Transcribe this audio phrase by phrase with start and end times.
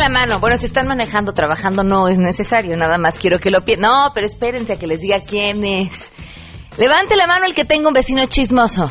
[0.00, 0.40] la mano.
[0.40, 2.76] Bueno, si están manejando, trabajando, no es necesario.
[2.76, 3.82] Nada más quiero que lo piensen.
[3.82, 6.10] No, pero espérense a que les diga quién es.
[6.78, 8.90] Levante la mano el que tenga un vecino chismoso.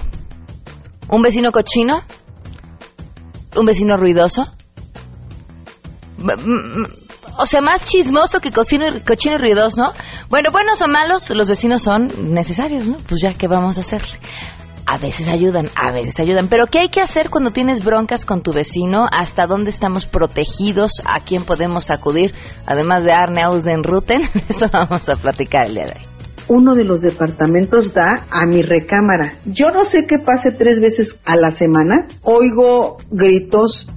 [1.09, 2.03] ¿Un vecino cochino?
[3.55, 4.47] ¿Un vecino ruidoso?
[7.37, 9.83] O sea, más chismoso que cochino y ruidoso.
[10.29, 12.97] Bueno, buenos o malos, los vecinos son necesarios, ¿no?
[13.07, 14.03] Pues ya, ¿qué vamos a hacer?
[14.89, 16.47] A veces ayudan, a veces ayudan.
[16.47, 19.07] Pero ¿qué hay que hacer cuando tienes broncas con tu vecino?
[19.11, 21.03] ¿Hasta dónde estamos protegidos?
[21.05, 22.33] ¿A quién podemos acudir?
[22.65, 26.01] Además de Arne Ausdenruten, eso vamos a platicar el día hoy.
[26.47, 29.35] Uno de los departamentos da a mi recámara.
[29.45, 32.07] Yo no sé qué pase tres veces a la semana.
[32.23, 33.87] Oigo gritos,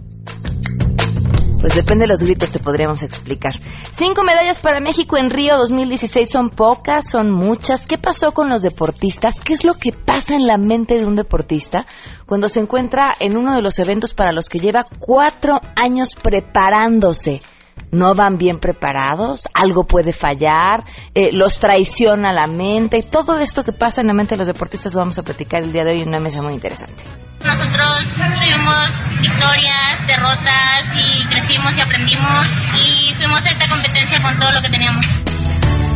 [1.62, 3.54] pues depende de los gritos, te podríamos explicar.
[3.92, 7.86] Cinco medallas para México en Río 2016 son pocas, son muchas.
[7.86, 9.40] ¿Qué pasó con los deportistas?
[9.40, 11.86] ¿Qué es lo que pasa en la mente de un deportista
[12.26, 17.40] cuando se encuentra en uno de los eventos para los que lleva cuatro años preparándose?
[17.90, 20.82] no van bien preparados, algo puede fallar,
[21.14, 24.94] eh, los traiciona la mente, todo esto que pasa en la mente de los deportistas
[24.94, 27.04] lo vamos a platicar el día de hoy en una mesa muy interesante.
[27.44, 32.46] Nosotros tuvimos victorias, derrotas y crecimos y aprendimos
[32.78, 35.06] y fuimos a esta competencia con todo lo que teníamos.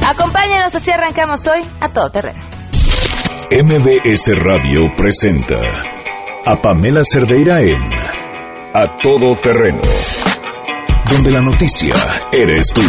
[0.09, 2.41] Acompáñenos, así arrancamos hoy a todo terreno.
[3.51, 5.61] MBS Radio presenta
[6.45, 7.83] a Pamela Cerdeira en
[8.75, 9.83] A Todo Terreno
[11.11, 11.95] donde la noticia
[12.33, 12.83] eres tú.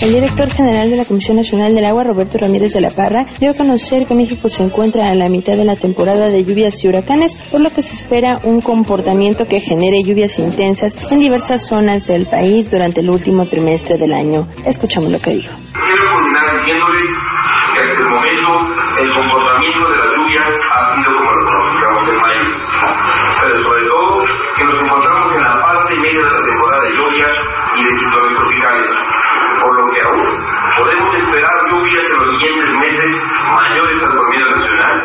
[0.00, 3.50] El director general de la Comisión Nacional del Agua, Roberto Ramírez de la Parra, dio
[3.50, 6.88] a conocer que México se encuentra a la mitad de la temporada de lluvias y
[6.88, 12.06] huracanes, por lo que se espera un comportamiento que genere lluvias intensas en diversas zonas
[12.06, 14.46] del país durante el último trimestre del año.
[14.64, 15.50] Escuchamos lo que dijo.
[15.50, 17.10] Quiero culminar diciéndoles
[17.74, 18.50] que hasta el momento
[19.02, 21.57] el comportamiento de las lluvias ha sido como
[33.58, 34.96] mayores al promedio nacional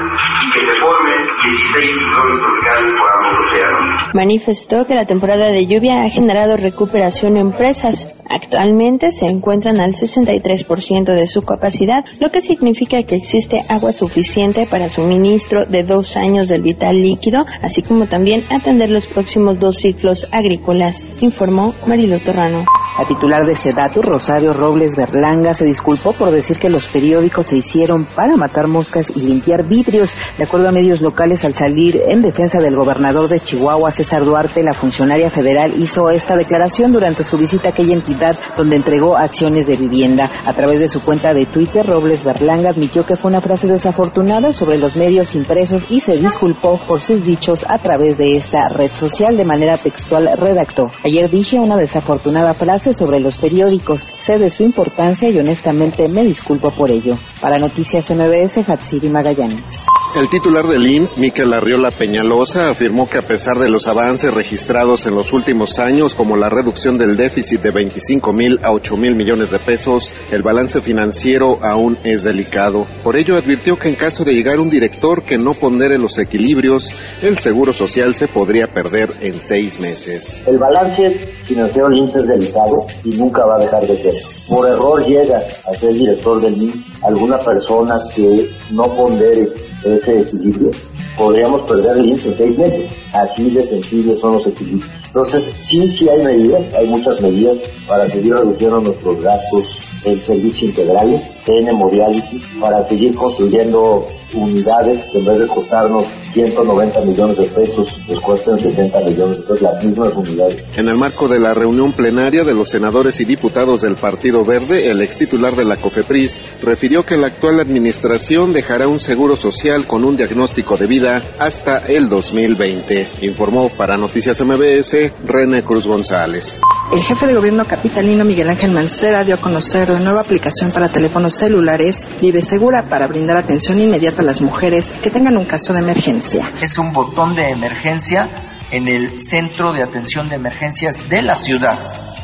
[0.43, 4.13] y que se formen 16 ciclones tropicales por ambos océanos.
[4.13, 8.09] Manifestó que la temporada de lluvia ha generado recuperación en presas.
[8.29, 14.67] Actualmente se encuentran al 63% de su capacidad, lo que significa que existe agua suficiente
[14.69, 19.77] para suministro de dos años del vital líquido, así como también atender los próximos dos
[19.77, 22.59] ciclos agrícolas, informó Marilo Torrano.
[22.95, 27.57] La titular de Sedatu, Rosario Robles Berlanga, se disculpó por decir que los periódicos se
[27.57, 30.11] hicieron para matar moscas y limpiar vidrios.
[30.37, 34.61] De acuerdo a medios locales, al salir en defensa del gobernador de Chihuahua, César Duarte,
[34.61, 39.65] la funcionaria federal hizo esta declaración durante su visita a aquella entidad donde entregó acciones
[39.65, 40.29] de vivienda.
[40.45, 44.53] A través de su cuenta de Twitter, Robles Berlanga admitió que fue una frase desafortunada
[44.53, 48.91] sobre los medios impresos y se disculpó por sus dichos a través de esta red
[48.91, 49.35] social.
[49.35, 50.91] De manera textual redactó.
[51.03, 54.01] Ayer dije una desafortunada frase sobre los periódicos.
[54.17, 57.17] Sé de su importancia y honestamente me disculpo por ello.
[57.39, 59.85] Para Noticias MBS, Hatsiri Magallanes.
[60.15, 65.07] El titular del IMSS, Miquel Arriola Peñalosa, afirmó que a pesar de los avances registrados
[65.07, 69.15] en los últimos años, como la reducción del déficit de 25 mil a 8 mil
[69.15, 72.85] millones de pesos, el balance financiero aún es delicado.
[73.03, 76.93] Por ello, advirtió que en caso de llegar un director que no pondere los equilibrios,
[77.23, 80.43] el Seguro Social se podría perder en seis meses.
[80.45, 84.13] El balance financiero del IMSS es delicado y nunca va a dejar de ser.
[84.47, 90.71] Por error llega a ser director del IMSS alguna persona que no pondere ese equilibrio,
[91.17, 92.91] podríamos perder el índice en seis meses.
[93.13, 94.89] Así de sensibles son los equilibrios.
[95.07, 97.57] Entonces, sí, sí hay medidas, hay muchas medidas
[97.87, 105.19] para seguir reduciendo nuestros gastos en servicio integral, en hemodiálisis, para seguir construyendo unidades que
[105.19, 109.83] en vez de costarnos 190 millones de pesos, nos cuestan 70 millones de pesos las
[109.83, 110.63] mismas unidades.
[110.75, 114.89] En el marco de la reunión plenaria de los senadores y diputados del Partido Verde,
[114.89, 119.85] el ex titular de la COFEPRIS refirió que la actual administración dejará un seguro social
[119.85, 123.07] con un diagnóstico de vida hasta el 2020.
[123.21, 126.61] Informó para Noticias MBS René Cruz González.
[126.91, 130.91] El jefe de gobierno capitalino Miguel Ángel Mancera dio a conocer la nueva aplicación para
[130.91, 135.73] teléfonos celulares Vive Segura para brindar atención inmediata a las mujeres que tengan un caso
[135.73, 136.49] de emergencia.
[136.61, 138.29] Es un botón de emergencia
[138.71, 141.77] en el centro de atención de emergencias de la ciudad.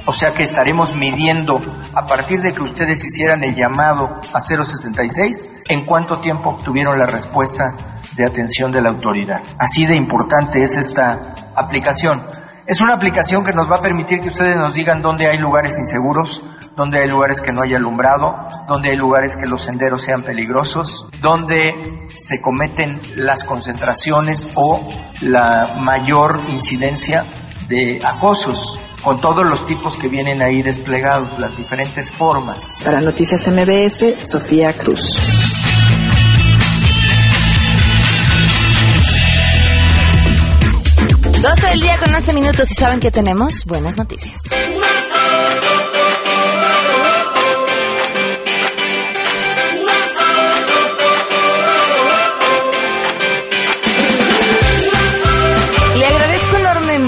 [0.05, 1.61] O sea que estaremos midiendo
[1.93, 7.05] a partir de que ustedes hicieran el llamado a 066 en cuánto tiempo obtuvieron la
[7.05, 7.75] respuesta
[8.15, 9.41] de atención de la autoridad.
[9.59, 12.23] Así de importante es esta aplicación.
[12.65, 15.77] Es una aplicación que nos va a permitir que ustedes nos digan dónde hay lugares
[15.77, 16.43] inseguros,
[16.79, 21.09] dónde hay lugares que no hay alumbrado, dónde hay lugares que los senderos sean peligrosos,
[21.21, 24.89] dónde se cometen las concentraciones o
[25.21, 27.25] la mayor incidencia
[27.67, 32.81] de acosos con todos los tipos que vienen ahí desplegados, las diferentes formas.
[32.83, 35.21] Para Noticias MBS, Sofía Cruz.
[41.41, 44.41] 12 del día con 11 minutos y saben que tenemos buenas noticias.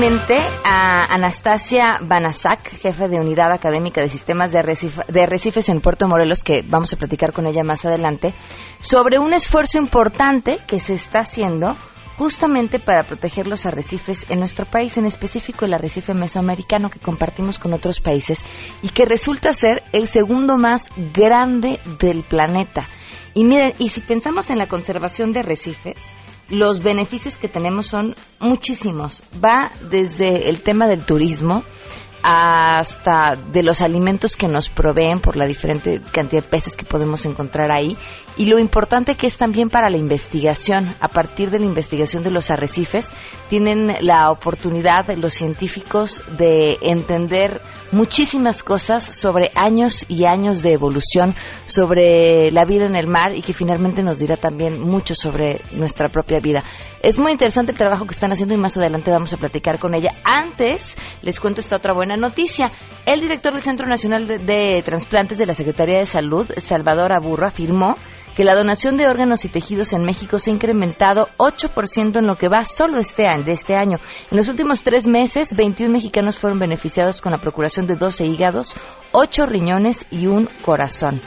[0.02, 5.80] Enormemente a Anastasia Banasak, jefe de Unidad Académica de Sistemas de, Arrecif- de Arrecifes en
[5.80, 8.34] Puerto Morelos, que vamos a platicar con ella más adelante,
[8.80, 11.76] sobre un esfuerzo importante que se está haciendo
[12.18, 17.60] justamente para proteger los arrecifes en nuestro país, en específico el arrecife mesoamericano que compartimos
[17.60, 18.44] con otros países
[18.82, 22.88] y que resulta ser el segundo más grande del planeta.
[23.34, 26.14] Y miren, y si pensamos en la conservación de arrecifes,
[26.52, 29.24] los beneficios que tenemos son muchísimos.
[29.44, 31.64] Va desde el tema del turismo
[32.24, 37.26] hasta de los alimentos que nos proveen por la diferente cantidad de peces que podemos
[37.26, 37.98] encontrar ahí
[38.38, 40.94] y lo importante que es también para la investigación.
[41.00, 43.14] A partir de la investigación de los arrecifes
[43.50, 47.62] tienen la oportunidad los científicos de entender
[47.92, 51.36] muchísimas cosas sobre años y años de evolución,
[51.66, 56.10] sobre la vida en el mar y que finalmente nos dirá también mucho sobre nuestra
[56.10, 56.64] propia vida.
[57.04, 59.94] Es muy interesante el trabajo que están haciendo y más adelante vamos a platicar con
[59.94, 60.12] ella.
[60.24, 62.72] Antes, les cuento esta otra buena noticia.
[63.06, 67.48] El director del Centro Nacional de, de Transplantes de la Secretaría de Salud, Salvador Aburro,
[67.48, 67.96] afirmó
[68.36, 72.36] que la donación de órganos y tejidos en México se ha incrementado 8% en lo
[72.36, 74.00] que va solo este año, de este año.
[74.30, 78.76] En los últimos tres meses, 21 mexicanos fueron beneficiados con la procuración de 12 hígados,
[79.12, 81.20] 8 riñones y un corazón.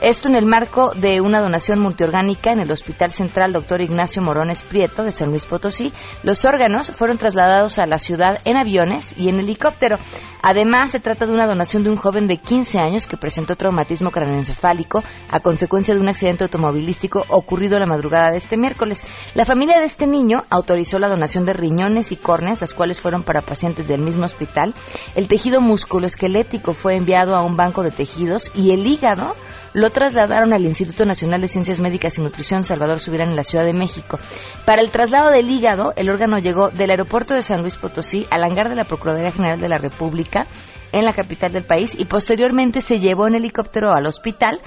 [0.00, 3.80] Esto en el marco de una donación multiorgánica en el Hospital Central Dr.
[3.80, 5.92] Ignacio Morones Prieto de San Luis Potosí.
[6.22, 9.96] Los órganos fueron trasladados a la ciudad en aviones y en helicóptero.
[10.40, 14.12] Además, se trata de una donación de un joven de 15 años que presentó traumatismo
[14.12, 15.02] craneoencefálico
[15.32, 19.02] a consecuencia de un accidente automovilístico ocurrido la madrugada de este miércoles.
[19.34, 23.24] La familia de este niño autorizó la donación de riñones y córneas, las cuales fueron
[23.24, 24.74] para pacientes del mismo hospital.
[25.16, 29.34] El tejido musculoesquelético fue enviado a un banco de tejidos y el hígado
[29.74, 33.64] lo trasladaron al Instituto Nacional de Ciencias Médicas y Nutrición Salvador Subirán en la Ciudad
[33.64, 34.18] de México.
[34.64, 38.44] Para el traslado del hígado, el órgano llegó del aeropuerto de San Luis Potosí al
[38.44, 40.46] hangar de la Procuraduría General de la República
[40.92, 44.60] en la capital del país y posteriormente se llevó en helicóptero al hospital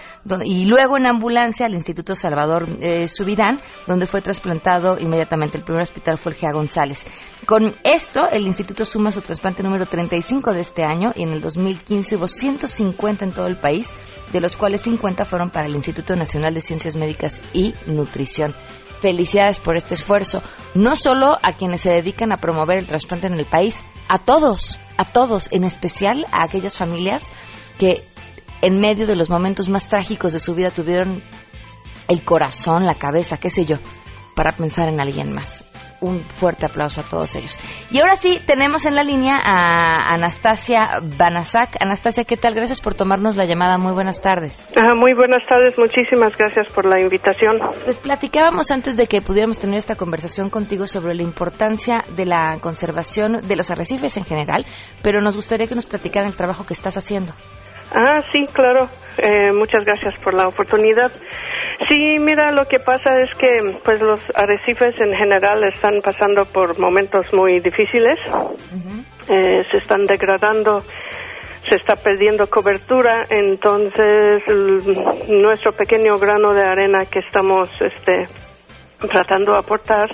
[0.44, 5.58] y luego en ambulancia al Instituto Salvador eh, Subirán, donde fue trasplantado inmediatamente.
[5.58, 7.06] El primer hospital fue el Gea González.
[7.46, 11.42] Con esto, el instituto suma su trasplante número 35 de este año y en el
[11.42, 13.94] 2015 hubo 150 en todo el país,
[14.32, 18.56] de los cuales 50 fueron para el Instituto Nacional de Ciencias Médicas y Nutrición.
[19.02, 20.44] felicidades por este esfuerzo,
[20.76, 24.80] no solo a quienes se dedican a promover el trasplante en el país, a todos,
[24.96, 27.32] a todos, en especial a aquellas familias
[27.80, 28.04] que
[28.62, 31.24] en medio de los momentos más trágicos de su vida tuvieron
[32.08, 33.78] el corazón, la cabeza, qué sé yo,
[34.36, 35.71] para pensar en alguien más
[36.02, 37.58] un fuerte aplauso a todos ellos.
[37.92, 41.78] Y ahora sí, tenemos en la línea a Anastasia Banasak.
[41.80, 42.56] Anastasia, ¿qué tal?
[42.56, 43.78] Gracias por tomarnos la llamada.
[43.78, 44.72] Muy buenas tardes.
[44.76, 47.60] Ah, muy buenas tardes, muchísimas gracias por la invitación.
[47.84, 52.58] Pues platicábamos antes de que pudiéramos tener esta conversación contigo sobre la importancia de la
[52.60, 54.66] conservación de los arrecifes en general,
[55.04, 57.32] pero nos gustaría que nos platicaran el trabajo que estás haciendo.
[57.94, 58.90] Ah, sí, claro.
[59.18, 61.12] Eh, muchas gracias por la oportunidad.
[61.90, 66.80] Sí, mira, lo que pasa es que pues los arrecifes en general están pasando por
[66.80, 68.20] momentos muy difíciles.
[69.30, 74.44] Eh, se están degradando, se está perdiendo cobertura, entonces
[75.28, 78.28] nuestro pequeño grano de arena que estamos este,
[79.10, 80.10] tratando de aportar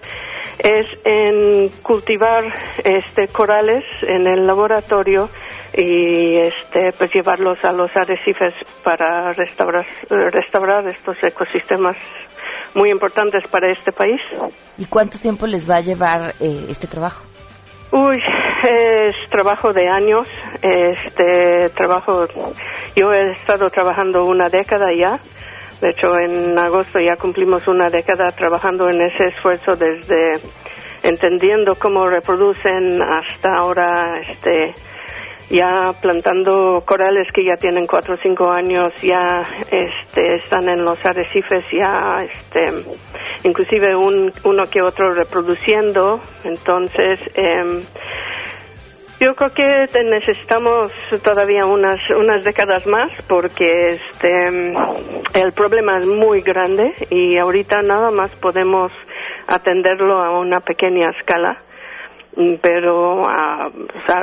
[0.60, 2.44] es en cultivar
[2.84, 5.30] este corales en el laboratorio
[5.74, 11.96] y este pues llevarlos a los arrecifes para restaurar restaurar estos ecosistemas
[12.74, 14.22] muy importantes para este país.
[14.78, 17.24] ¿Y cuánto tiempo les va a llevar eh, este trabajo?
[17.92, 18.22] Uy,
[18.64, 20.28] es trabajo de años.
[20.62, 22.26] Este trabajo,
[22.96, 25.20] yo he estado trabajando una década ya.
[25.82, 30.42] De hecho, en agosto ya cumplimos una década trabajando en ese esfuerzo desde
[31.04, 34.74] entendiendo cómo reproducen hasta ahora, este,
[35.50, 41.04] ya plantando corales que ya tienen cuatro o cinco años, ya este, están en los
[41.06, 42.84] arrecifes, ya este,
[43.44, 46.20] inclusive un, uno que otro reproduciendo.
[46.44, 47.82] Entonces, eh,
[49.20, 50.92] yo creo que necesitamos
[51.24, 54.74] todavía unas unas décadas más porque este
[55.34, 58.92] el problema es muy grande y ahorita nada más podemos
[59.48, 61.64] atenderlo a una pequeña escala
[62.62, 63.70] pero a,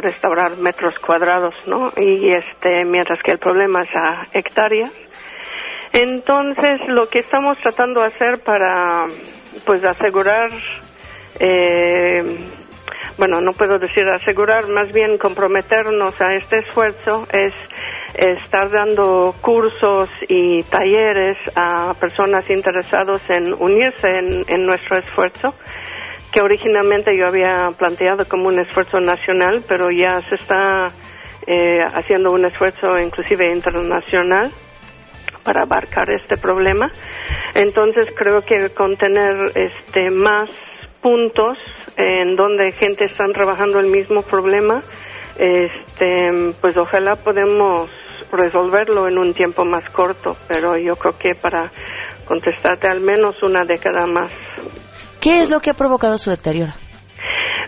[0.00, 1.90] restaurar metros cuadrados, ¿no?
[1.97, 4.92] Y este, mientras que el problema es a hectáreas.
[5.92, 9.06] Entonces, lo que estamos tratando de hacer para,
[9.64, 10.50] pues, asegurar,
[11.40, 12.38] eh,
[13.18, 17.52] bueno, no puedo decir asegurar, más bien comprometernos a este esfuerzo es
[18.14, 24.18] estar dando cursos y talleres a personas interesadas en unirse
[24.49, 25.54] en nuestro esfuerzo
[26.35, 30.91] que originalmente yo había planteado como un esfuerzo nacional, pero ya se está
[31.47, 34.50] eh, haciendo un esfuerzo inclusive internacional
[35.45, 36.91] para abarcar este problema.
[37.55, 40.50] Entonces creo que con tener este, más
[41.00, 41.57] puntos
[41.97, 44.83] en donde gente está trabajando el mismo problema,
[45.38, 47.88] este, pues ojalá podemos
[48.33, 51.71] resolverlo en un tiempo más corto, pero yo creo que para
[52.25, 54.33] contestarte al menos una década más.
[55.25, 56.75] ¿Qué es lo que ha provocado su deterioro?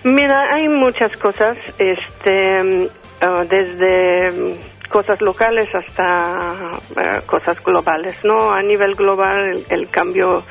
[0.05, 2.91] Mira, hay muchas cosas, este,
[3.23, 4.59] ah, desde
[4.91, 8.53] cosas locales hasta ah, cosas globales, ¿no?
[8.53, 10.43] A nivel global, el, cambio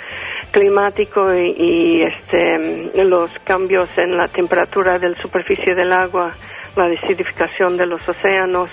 [0.49, 6.31] climático y, este, los cambios en la temperatura de la superficie del agua,
[6.75, 8.71] la desertificación de los océanos,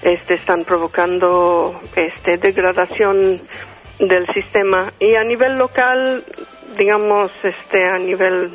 [0.00, 3.38] este, están provocando este, degradación
[3.98, 6.24] del sistema y a nivel local
[6.76, 8.52] digamos, este, a nivel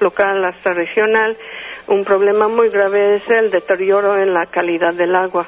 [0.00, 1.36] local hasta regional,
[1.88, 5.46] un problema muy grave es el deterioro en la calidad del agua,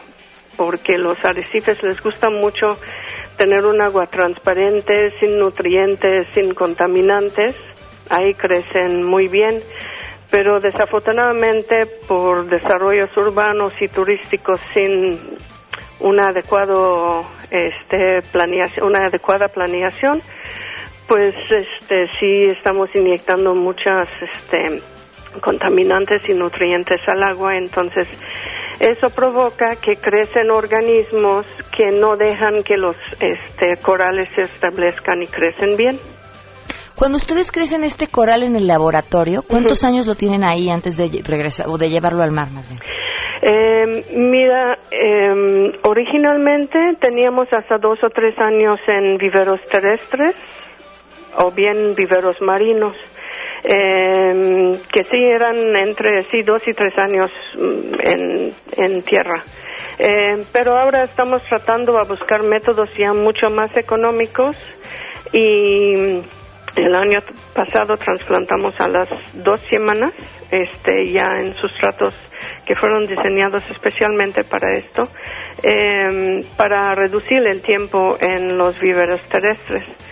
[0.57, 2.79] porque los arrecifes les gusta mucho
[3.37, 7.55] tener un agua transparente, sin nutrientes, sin contaminantes,
[8.11, 9.63] ahí crecen muy bien,
[10.31, 15.39] pero desafortunadamente por desarrollos urbanos y turísticos sin
[16.01, 20.23] una adecuado este planeación, una adecuada planeación,
[21.09, 24.83] pues este sí estamos inyectando muchas este
[25.41, 28.07] contaminantes y nutrientes al agua, entonces
[28.81, 31.47] eso provoca que crecen organismos
[31.77, 35.99] que no dejan que los este, corales se establezcan y crecen bien.
[36.95, 41.23] Cuando ustedes crecen este coral en el laboratorio, ¿cuántos años lo tienen ahí antes de
[41.25, 42.81] regresar o de llevarlo al mar más bien?
[43.41, 50.35] Eh, mira, eh, originalmente teníamos hasta dos o tres años en viveros terrestres
[51.39, 52.95] o bien viveros marinos,
[53.65, 59.43] eh, que sí eran entre sí dos y tres años mm, en, tierra.
[59.99, 64.57] Eh, pero ahora estamos tratando a buscar métodos ya mucho más económicos
[65.33, 66.21] y
[66.77, 67.19] el año
[67.55, 69.09] pasado trasplantamos a las
[69.43, 70.13] dos semanas
[70.51, 72.15] este ya en sustratos
[72.65, 75.09] que fueron diseñados especialmente para esto
[75.63, 80.08] eh, para reducir el tiempo en los viveros terrestres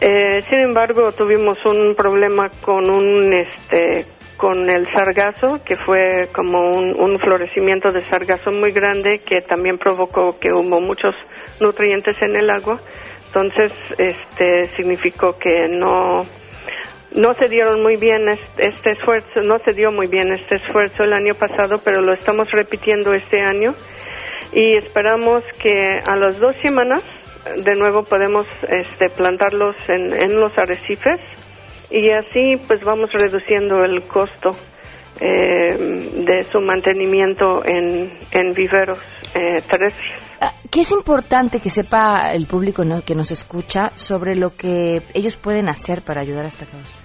[0.00, 4.04] Eh, sin embargo, tuvimos un problema con un este
[4.36, 9.78] con el sargazo, que fue como un, un florecimiento de sargazo muy grande que también
[9.78, 11.14] provocó que hubo muchos
[11.60, 12.80] nutrientes en el agua.
[13.28, 16.20] Entonces, este significó que no
[17.14, 21.04] no se dieron muy bien este, este esfuerzo, no se dio muy bien este esfuerzo
[21.04, 23.72] el año pasado, pero lo estamos repitiendo este año
[24.52, 27.02] y esperamos que a las dos semanas
[27.56, 31.20] de nuevo podemos este, plantarlos en, en los arrecifes
[31.90, 34.56] y así pues vamos reduciendo el costo
[35.20, 35.76] eh,
[36.26, 38.98] de su mantenimiento en, en viveros
[39.34, 40.24] eh, terrestres.
[40.40, 43.02] Ah, ¿Qué es importante que sepa el público ¿no?
[43.02, 46.98] que nos escucha sobre lo que ellos pueden hacer para ayudar a esta causa?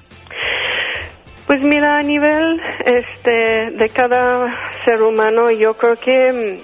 [1.46, 4.52] Pues mira, a nivel este, de cada
[4.86, 6.60] ser humano, yo creo que mm,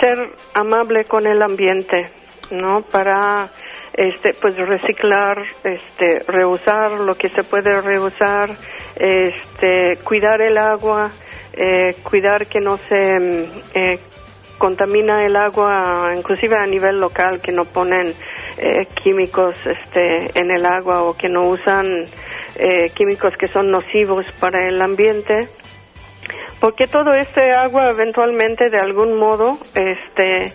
[0.00, 0.18] ser
[0.54, 2.10] amable con el ambiente,
[2.50, 2.82] ¿no?
[2.82, 3.50] Para
[3.92, 8.50] este pues reciclar, este reusar lo que se puede reusar,
[8.96, 11.10] este cuidar el agua,
[11.52, 13.98] eh, cuidar que no se mm, eh,
[14.58, 18.14] contamina el agua, inclusive a nivel local, que no ponen
[18.58, 21.86] eh, químicos este en el agua o que no usan
[22.56, 25.48] eh, químicos que son nocivos para el ambiente
[26.60, 30.52] porque todo este agua eventualmente de algún modo este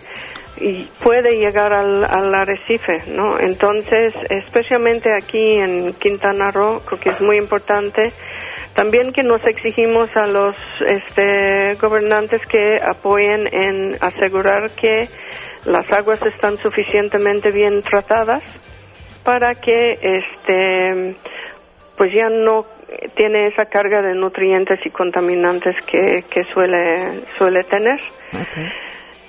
[0.56, 3.38] y puede llegar al, al arrecife, ¿no?
[3.38, 8.12] Entonces, especialmente aquí en Quintana Roo, creo que es muy importante
[8.74, 10.56] también que nos exigimos a los
[10.86, 15.02] este, gobernantes que apoyen en asegurar que
[15.64, 18.42] las aguas están suficientemente bien tratadas
[19.24, 21.16] para que este
[21.96, 22.66] pues ya no
[23.16, 28.00] tiene esa carga de nutrientes y contaminantes que, que suele suele tener.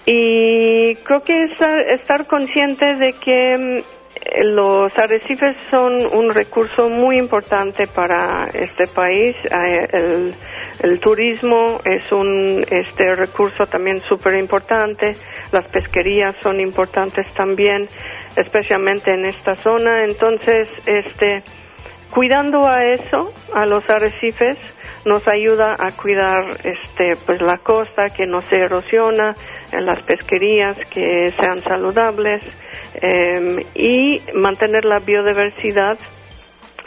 [0.06, 1.60] Y creo que es
[2.00, 4.06] estar consciente de que mm,
[4.44, 9.36] los arrecifes son un recurso muy importante para este país.
[9.46, 10.36] Eh, el,
[10.84, 15.14] el turismo es un este recurso también súper importante.
[15.52, 17.88] Las pesquerías son importantes también,
[18.36, 20.04] especialmente en esta zona.
[20.04, 21.42] Entonces, este,
[22.14, 24.58] cuidando a eso, a los arrecifes,
[25.06, 29.36] nos ayuda a cuidar este pues la costa que no se erosiona
[29.72, 32.42] en las pesquerías que sean saludables
[33.02, 35.98] eh, y mantener la biodiversidad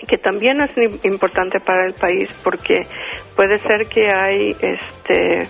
[0.06, 2.86] que también es importante para el país porque
[3.36, 5.48] puede ser que hay este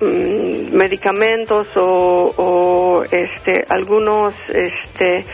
[0.00, 5.24] mm, medicamentos o, o este algunos este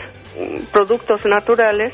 [0.71, 1.93] productos naturales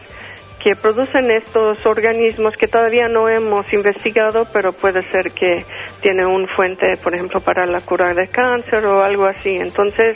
[0.63, 5.65] que producen estos organismos que todavía no hemos investigado, pero puede ser que
[6.01, 9.49] tiene un fuente, por ejemplo, para la cura de cáncer o algo así.
[9.49, 10.15] Entonces,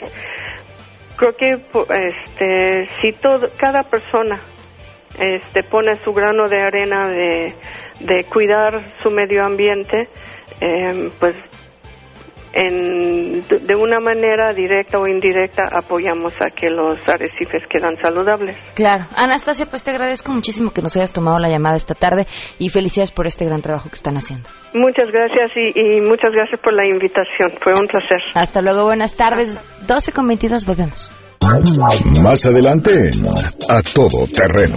[1.16, 4.40] creo que este, si todo, cada persona
[5.18, 10.08] este, pone su grano de arena de, cuidar su medio ambiente,
[10.62, 11.34] eh, pues
[12.52, 18.56] en, de una manera directa o indirecta apoyamos a que los arrecifes quedan saludables.
[18.74, 19.04] Claro.
[19.16, 22.26] Anastasia, pues te agradezco muchísimo que nos hayas tomado la llamada esta tarde
[22.58, 24.48] y felicidades por este gran trabajo que están haciendo.
[24.74, 27.52] Muchas gracias y, y muchas gracias por la invitación.
[27.62, 28.20] Fue un placer.
[28.34, 29.62] Hasta luego, buenas tardes.
[29.86, 31.10] 12 con 22, volvemos.
[32.22, 33.10] Más adelante,
[33.68, 34.76] a todo terreno.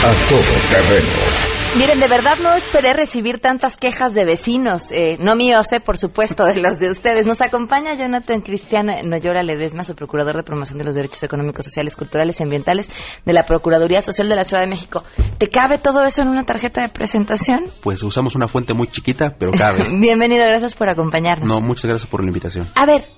[0.04, 5.36] A todo terreno Miren, de verdad no esperé recibir tantas quejas de vecinos, eh, no
[5.36, 7.26] míos, eh, por supuesto, de los de ustedes.
[7.26, 11.96] Nos acompaña Jonathan Cristian Noyora Ledesma, su procurador de promoción de los derechos económicos, sociales,
[11.96, 12.92] culturales y ambientales
[13.26, 15.04] de la Procuraduría Social de la Ciudad de México.
[15.40, 17.64] ¿Te cabe todo eso en una tarjeta de presentación?
[17.82, 19.88] Pues usamos una fuente muy chiquita, pero cabe.
[20.00, 21.48] Bienvenido, gracias por acompañarnos.
[21.48, 22.68] No, muchas gracias por la invitación.
[22.76, 23.10] A ver,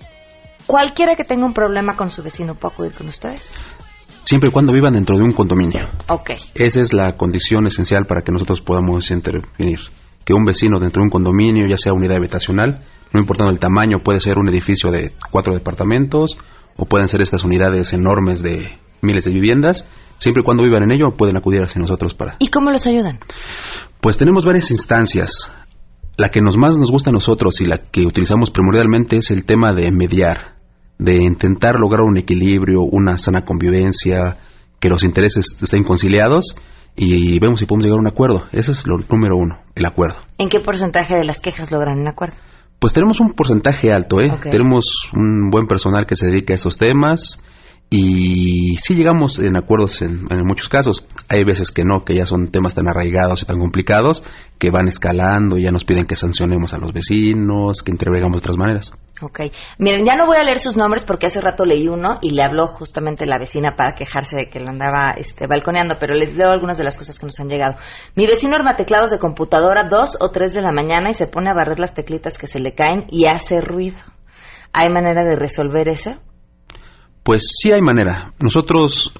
[0.65, 3.51] cualquiera que tenga un problema con su vecino, ¿puedo acudir con ustedes?
[4.25, 5.87] Siempre y cuando vivan dentro de un condominio.
[6.09, 6.31] Ok.
[6.55, 9.79] Esa es la condición esencial para que nosotros podamos intervenir.
[10.25, 12.83] Que un vecino dentro de un condominio, ya sea unidad habitacional,
[13.13, 16.37] no importando el tamaño, puede ser un edificio de cuatro departamentos
[16.75, 20.91] o pueden ser estas unidades enormes de miles de viviendas, siempre y cuando vivan en
[20.91, 22.37] ello pueden acudir hacia nosotros para.
[22.39, 23.19] ¿Y cómo los ayudan?
[24.01, 25.51] Pues tenemos varias instancias.
[26.17, 29.45] La que nos más nos gusta a nosotros y la que utilizamos primordialmente es el
[29.45, 30.54] tema de mediar
[30.97, 34.37] de intentar lograr un equilibrio, una sana convivencia,
[34.79, 36.55] que los intereses estén conciliados
[36.95, 38.45] y vemos si podemos llegar a un acuerdo.
[38.51, 40.17] Ese es lo número uno, el acuerdo.
[40.37, 42.35] ¿En qué porcentaje de las quejas logran un acuerdo?
[42.79, 44.31] Pues tenemos un porcentaje alto, ¿eh?
[44.43, 47.39] Tenemos un buen personal que se dedica a esos temas
[47.97, 51.07] y sí llegamos en acuerdos en, muchos casos.
[51.29, 54.21] Hay veces que no, que ya son temas tan arraigados y tan complicados
[54.57, 58.57] que van escalando, ya nos piden que sancionemos a los vecinos, que intervengamos de otras
[58.57, 58.93] maneras.
[59.21, 59.41] Ok.
[59.77, 62.43] Miren, ya no voy a leer sus nombres porque hace rato leí uno y le
[62.43, 66.49] habló justamente la vecina para quejarse de que lo andaba este, balconeando, pero les leo
[66.51, 67.75] algunas de las cosas que nos han llegado.
[68.15, 71.49] Mi vecino arma teclados de computadora dos o tres de la mañana y se pone
[71.49, 73.99] a barrer las teclitas que se le caen y hace ruido.
[74.73, 76.19] ¿Hay manera de resolver eso?
[77.25, 78.33] Pues sí hay manera.
[78.39, 79.11] Nosotros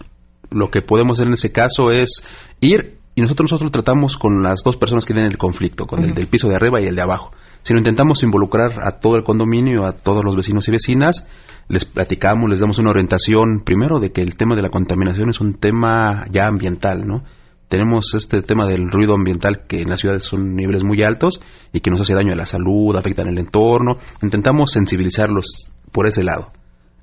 [0.51, 2.23] lo que podemos hacer en ese caso es
[2.61, 6.13] ir y nosotros nosotros tratamos con las dos personas que tienen el conflicto, con el
[6.13, 7.31] del piso de arriba y el de abajo.
[7.63, 11.25] Si no intentamos involucrar a todo el condominio, a todos los vecinos y vecinas,
[11.67, 15.41] les platicamos, les damos una orientación, primero de que el tema de la contaminación es
[15.41, 17.23] un tema ya ambiental, ¿no?
[17.69, 21.41] Tenemos este tema del ruido ambiental que en las ciudades son niveles muy altos
[21.73, 23.97] y que nos hace daño a la salud, afectan el entorno.
[24.21, 26.51] Intentamos sensibilizarlos por ese lado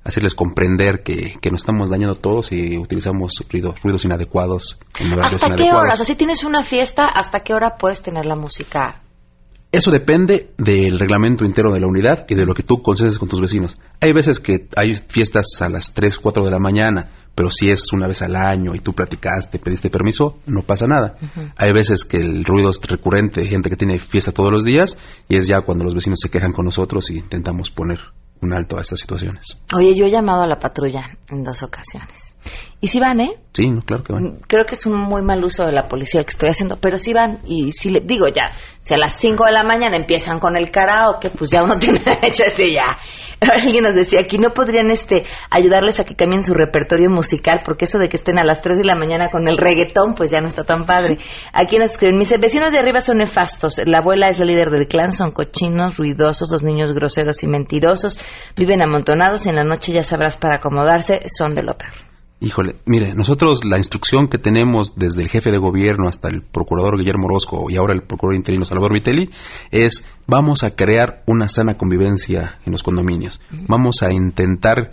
[0.03, 4.77] hacerles comprender que, que nos estamos dañando todos y utilizamos ruidos, ruidos inadecuados.
[5.21, 5.93] ¿Hasta qué hora?
[5.93, 9.01] O sea, si tienes una fiesta, ¿hasta qué hora puedes tener la música?
[9.73, 13.27] Eso depende del reglamento interno de la unidad y de lo que tú concedes con
[13.27, 13.79] tus vecinos.
[14.01, 17.91] Hay veces que hay fiestas a las 3, 4 de la mañana, pero si es
[17.91, 21.17] una vez al año y tú platicaste, pediste permiso, no pasa nada.
[21.55, 24.95] Hay veces que el ruido es recurrente, gente que tiene fiesta todos los días,
[25.27, 27.99] y es ya cuando los vecinos se quejan con nosotros y intentamos poner
[28.43, 29.57] un alto a estas situaciones.
[29.73, 32.33] Oye, yo he llamado a la patrulla en dos ocasiones.
[32.81, 33.39] ¿Y si van, eh?
[33.53, 34.39] Sí, claro que van.
[34.47, 36.97] Creo que es un muy mal uso de la policía el que estoy haciendo, pero
[36.97, 37.39] sí van.
[37.45, 40.69] Y si le digo ya, si a las 5 de la mañana empiezan con el
[40.69, 42.97] karaoke, pues ya uno tiene derecho a decir ya,
[43.51, 47.61] alguien nos decía aquí, ¿no podrían este ayudarles a que cambien su repertorio musical?
[47.65, 50.31] Porque eso de que estén a las 3 de la mañana con el reggaetón, pues
[50.31, 51.17] ya no está tan padre.
[51.51, 53.81] Aquí nos escriben, mis vecinos de arriba son nefastos.
[53.85, 58.19] La abuela es la líder del clan, son cochinos, ruidosos, los niños groseros y mentirosos,
[58.55, 62.12] viven amontonados y en la noche ya sabrás para acomodarse, son de lo peor.
[62.43, 66.97] Híjole, mire, nosotros la instrucción que tenemos desde el jefe de gobierno hasta el procurador
[66.97, 69.29] Guillermo Orozco y ahora el procurador interino Salvador Vitelli
[69.71, 73.39] es vamos a crear una sana convivencia en los condominios.
[73.69, 74.89] Vamos a intentar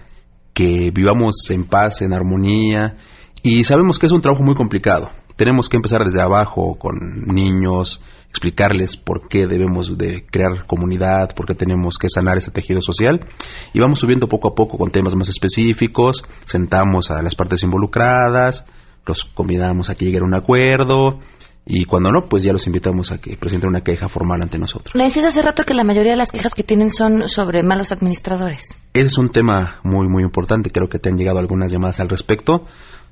[0.55, 2.99] que vivamos en paz, en armonía
[3.43, 5.11] y sabemos que es un trabajo muy complicado.
[5.35, 6.95] Tenemos que empezar desde abajo con
[7.27, 12.81] niños, explicarles por qué debemos de crear comunidad, por qué tenemos que sanar ese tejido
[12.81, 13.27] social
[13.75, 18.65] y vamos subiendo poco a poco con temas más específicos, sentamos a las partes involucradas,
[19.05, 21.19] los convidamos a que lleguen a un acuerdo
[21.67, 24.95] y cuando no, pues ya los invitamos a que presenten una queja formal ante nosotros.
[24.95, 27.93] Me decías hace rato que la mayoría de las quejas que tienen son sobre malos
[27.93, 28.79] administradores.
[28.95, 30.71] Ese es un tema muy, muy importante.
[30.71, 32.65] Creo que te han llegado algunas llamadas al respecto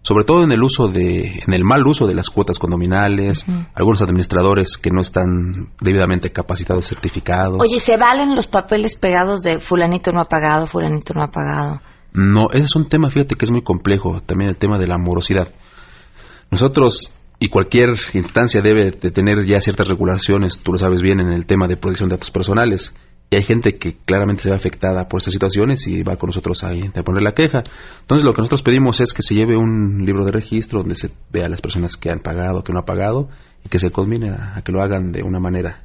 [0.09, 3.45] sobre todo en el uso de, en el mal uso de las cuotas condominales,
[3.75, 7.61] algunos administradores que no están debidamente capacitados, certificados.
[7.61, 11.83] Oye, ¿se valen los papeles pegados de fulanito no ha pagado, fulanito no ha pagado?
[12.15, 14.97] No, ese es un tema, fíjate que es muy complejo, también el tema de la
[14.97, 15.49] morosidad.
[16.51, 21.33] Nosotros y cualquier instancia debe de tener ya ciertas regulaciones, tú lo sabes bien, en
[21.33, 22.95] el tema de protección de datos personales.
[23.31, 26.65] Y hay gente que claramente se ve afectada por estas situaciones y va con nosotros
[26.65, 27.63] ahí a poner la queja.
[28.01, 31.11] Entonces lo que nosotros pedimos es que se lleve un libro de registro donde se
[31.31, 33.29] vea las personas que han pagado, que no han pagado
[33.65, 35.85] y que se conmine a, que lo hagan de una manera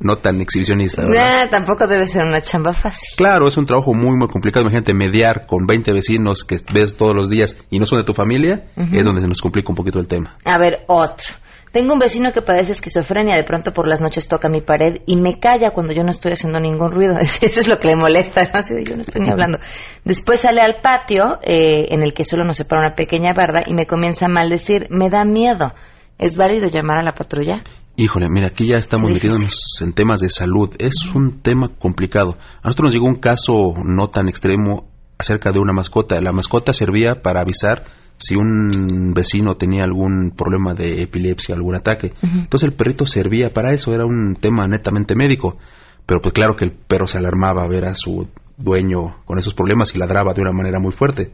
[0.00, 1.02] no tan exhibicionista.
[1.50, 3.08] tampoco debe ser una chamba fácil.
[3.16, 4.62] Claro, es un trabajo muy, muy complicado.
[4.62, 8.12] Imagínate mediar con 20 vecinos que ves todos los días y no son de tu
[8.12, 10.36] familia, es donde se nos complica un poquito el tema.
[10.44, 11.26] A ver, otro.
[11.72, 15.16] Tengo un vecino que padece esquizofrenia, de pronto por las noches toca mi pared y
[15.16, 17.16] me calla cuando yo no estoy haciendo ningún ruido.
[17.40, 18.50] Eso es lo que le molesta, ¿no?
[18.58, 19.58] Así de, yo no estoy ni hablando.
[20.04, 23.72] Después sale al patio, eh, en el que solo nos separa una pequeña barda, y
[23.72, 24.88] me comienza a maldecir.
[24.90, 25.72] Me da miedo.
[26.18, 27.62] ¿Es válido llamar a la patrulla?
[27.96, 30.74] Híjole, mira, aquí ya estamos metiéndonos en temas de salud.
[30.78, 32.36] Es un tema complicado.
[32.62, 36.20] A nosotros nos llegó un caso no tan extremo acerca de una mascota.
[36.20, 37.84] La mascota servía para avisar
[38.22, 42.12] si un vecino tenía algún problema de epilepsia, algún ataque.
[42.22, 45.58] Entonces el perrito servía para eso, era un tema netamente médico.
[46.06, 49.54] Pero pues claro que el perro se alarmaba a ver a su dueño con esos
[49.54, 51.32] problemas y ladraba de una manera muy fuerte.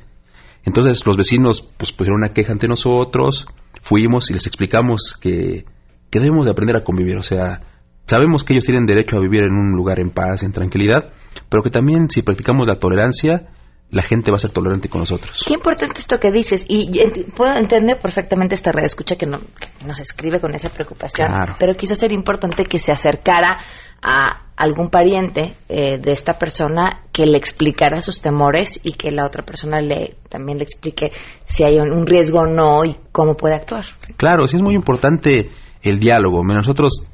[0.64, 3.46] Entonces los vecinos pues pusieron una queja ante nosotros,
[3.82, 5.64] fuimos y les explicamos que,
[6.10, 7.62] que debemos de aprender a convivir, o sea,
[8.06, 11.12] sabemos que ellos tienen derecho a vivir en un lugar en paz, en tranquilidad,
[11.48, 13.48] pero que también si practicamos la tolerancia,
[13.90, 15.44] la gente va a ser tolerante con nosotros.
[15.46, 16.66] Qué importante esto que dices.
[16.68, 16.90] Y
[17.34, 19.40] puedo entender perfectamente esta red escucha que, no,
[19.86, 21.30] nos escribe con esa preocupación.
[21.58, 23.58] Pero quizás sería importante que se acercara
[24.02, 29.24] a algún pariente eh, de esta persona que le explicara sus temores y que la
[29.24, 31.12] otra persona le también le explique
[31.44, 33.84] si hay un, riesgo o no y cómo puede actuar.
[34.16, 35.50] Claro, sí es muy importante
[35.82, 36.42] el diálogo.
[36.44, 37.04] Nosotros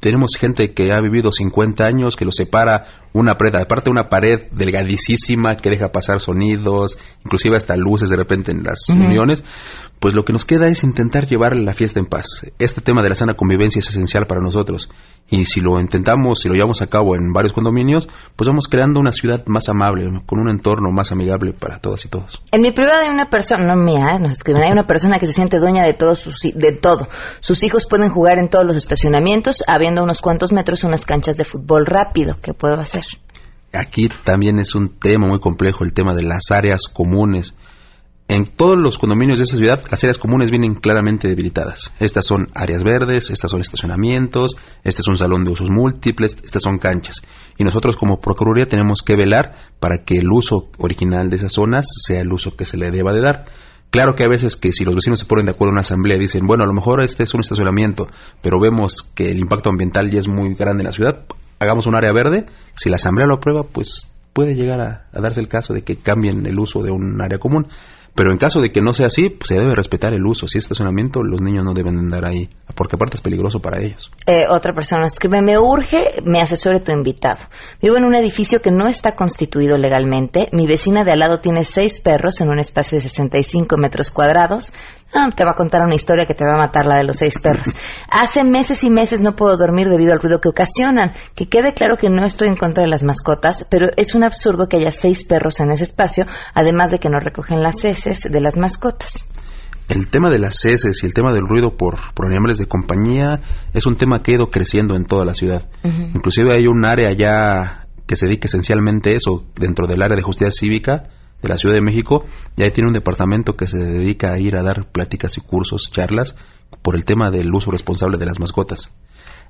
[0.00, 4.46] tenemos gente que ha vivido 50 años, que lo separa una pared, aparte una pared
[4.52, 9.44] delgadísima que deja pasar sonidos, inclusive hasta luces de repente en las uniones,
[10.00, 12.46] pues lo que nos queda es intentar llevar la fiesta en paz.
[12.58, 14.88] Este tema de la sana convivencia es esencial para nosotros
[15.28, 18.98] y si lo intentamos, si lo llevamos a cabo en varios condominios, pues vamos creando
[18.98, 22.42] una ciudad más amable, con un entorno más amigable para todas y todos.
[22.50, 24.18] En mi privada hay una persona, no mía, ¿eh?
[24.18, 27.08] nos escriben, hay una persona que se siente dueña de todo, sus, de todo.
[27.40, 31.44] Sus hijos pueden jugar en todos los estacionamientos, habiendo unos cuantos metros unas canchas de
[31.44, 32.36] fútbol rápido.
[32.42, 33.04] ¿Qué puedo hacer?
[33.72, 37.54] Aquí también es un tema muy complejo, el tema de las áreas comunes.
[38.28, 41.92] En todos los condominios de esa ciudad, las áreas comunes vienen claramente debilitadas.
[41.98, 46.62] Estas son áreas verdes, estas son estacionamientos, este es un salón de usos múltiples, estas
[46.62, 47.16] son canchas.
[47.58, 51.86] Y nosotros como Procuraduría tenemos que velar para que el uso original de esas zonas
[52.06, 53.44] sea el uso que se le deba de dar.
[53.92, 56.16] Claro que a veces que si los vecinos se ponen de acuerdo en una asamblea
[56.16, 58.08] dicen, bueno, a lo mejor este es un estacionamiento,
[58.40, 61.24] pero vemos que el impacto ambiental ya es muy grande en la ciudad,
[61.58, 65.40] hagamos un área verde, si la asamblea lo aprueba, pues puede llegar a, a darse
[65.40, 67.66] el caso de que cambien el uso de un área común.
[68.14, 70.48] Pero en caso de que no sea así, pues se debe respetar el uso.
[70.48, 74.10] Si es estacionamiento, los niños no deben andar ahí, porque aparte es peligroso para ellos.
[74.26, 77.40] Eh, otra persona escribe, me urge, me asesore tu invitado.
[77.80, 80.48] Vivo en un edificio que no está constituido legalmente.
[80.52, 84.72] Mi vecina de al lado tiene seis perros en un espacio de 65 metros cuadrados.
[85.14, 87.16] Ah, te va a contar una historia que te va a matar la de los
[87.16, 87.76] seis perros.
[88.08, 91.12] Hace meses y meses no puedo dormir debido al ruido que ocasionan.
[91.34, 94.68] Que quede claro que no estoy en contra de las mascotas, pero es un absurdo
[94.68, 98.40] que haya seis perros en ese espacio, además de que no recogen las heces de
[98.40, 99.26] las mascotas.
[99.88, 103.40] El tema de las heces y el tema del ruido por, animales de compañía
[103.74, 105.68] es un tema que ha ido creciendo en toda la ciudad.
[105.84, 110.22] Inclusive hay un área ya que se dedica esencialmente a eso, dentro del área de
[110.22, 111.10] justicia cívica,
[111.42, 112.24] de la Ciudad de México,
[112.56, 116.36] ya tiene un departamento que se dedica a ir a dar pláticas y cursos, charlas,
[116.82, 118.90] por el tema del uso responsable de las mascotas.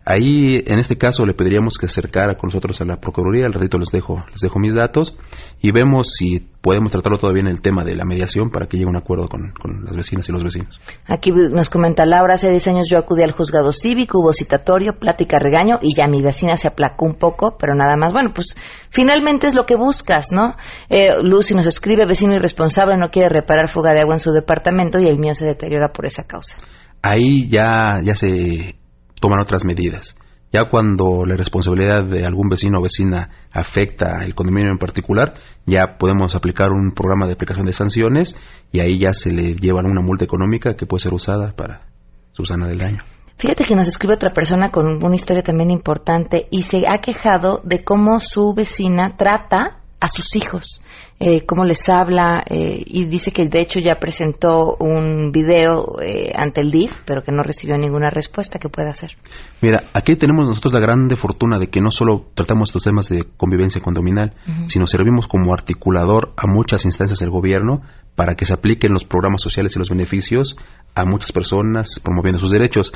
[0.05, 3.47] Ahí, en este caso, le pediríamos que acercara con nosotros a la Procuraduría.
[3.47, 5.17] Al ratito les dejo, les dejo mis datos
[5.61, 8.89] y vemos si podemos tratarlo todavía en el tema de la mediación para que llegue
[8.89, 9.53] a un acuerdo con,
[9.85, 10.81] las vecinas y los vecinos.
[11.07, 15.39] Aquí nos comenta Laura, hace 10 años yo acudí al juzgado cívico, hubo citatorio, plática,
[15.39, 18.13] regaño y ya mi vecina se aplacó un poco, pero nada más.
[18.13, 18.57] Bueno, pues
[18.91, 20.57] finalmente es lo que buscas, ¿no?
[20.89, 24.99] Eh, Lucy nos escribe, vecino irresponsable no quiere reparar fuga de agua en su departamento
[24.99, 26.57] y el mío se deteriora por esa causa.
[27.03, 28.82] Ahí ya, ya se
[29.23, 30.17] toman otras medidas.
[30.53, 35.33] Ya cuando la responsabilidad de algún vecino o vecina afecta el condominio en particular,
[35.65, 38.37] ya podemos aplicar un programa de aplicación de sanciones
[38.71, 41.87] y ahí ya se le lleva una multa económica que puede ser usada para
[42.33, 43.03] subsanar el daño.
[43.39, 47.63] Fíjate que nos escribe otra persona con una historia también importante y se ha quejado
[47.65, 50.83] de cómo su vecina trata a sus hijos,
[51.21, 56.33] eh, cómo les habla eh, y dice que de hecho ya presentó un video eh,
[56.35, 58.59] ante el DIF, pero que no recibió ninguna respuesta.
[58.59, 59.17] ¿Qué puede hacer?
[59.61, 63.29] Mira, aquí tenemos nosotros la grande fortuna de que no solo tratamos estos temas de
[63.37, 64.35] convivencia condominal,
[64.67, 67.83] sino servimos como articulador a muchas instancias del gobierno
[68.17, 70.57] para que se apliquen los programas sociales y los beneficios
[70.97, 72.93] a muchas personas promoviendo sus derechos.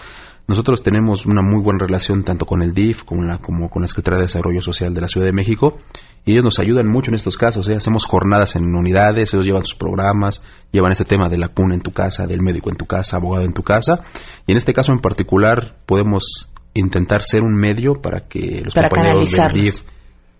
[0.49, 3.88] Nosotros tenemos una muy buena relación tanto con el DIF como, la, como con la
[3.88, 5.79] Secretaría de Desarrollo Social de la Ciudad de México
[6.27, 7.69] y ellos nos ayudan mucho en estos casos.
[7.69, 7.77] ¿eh?
[7.77, 11.81] Hacemos jornadas en unidades, ellos llevan sus programas, llevan este tema de la cuna en
[11.81, 14.01] tu casa, del médico en tu casa, abogado en tu casa
[14.47, 19.31] y en este caso en particular podemos intentar ser un medio para que los compañeros
[19.31, 19.83] del DIF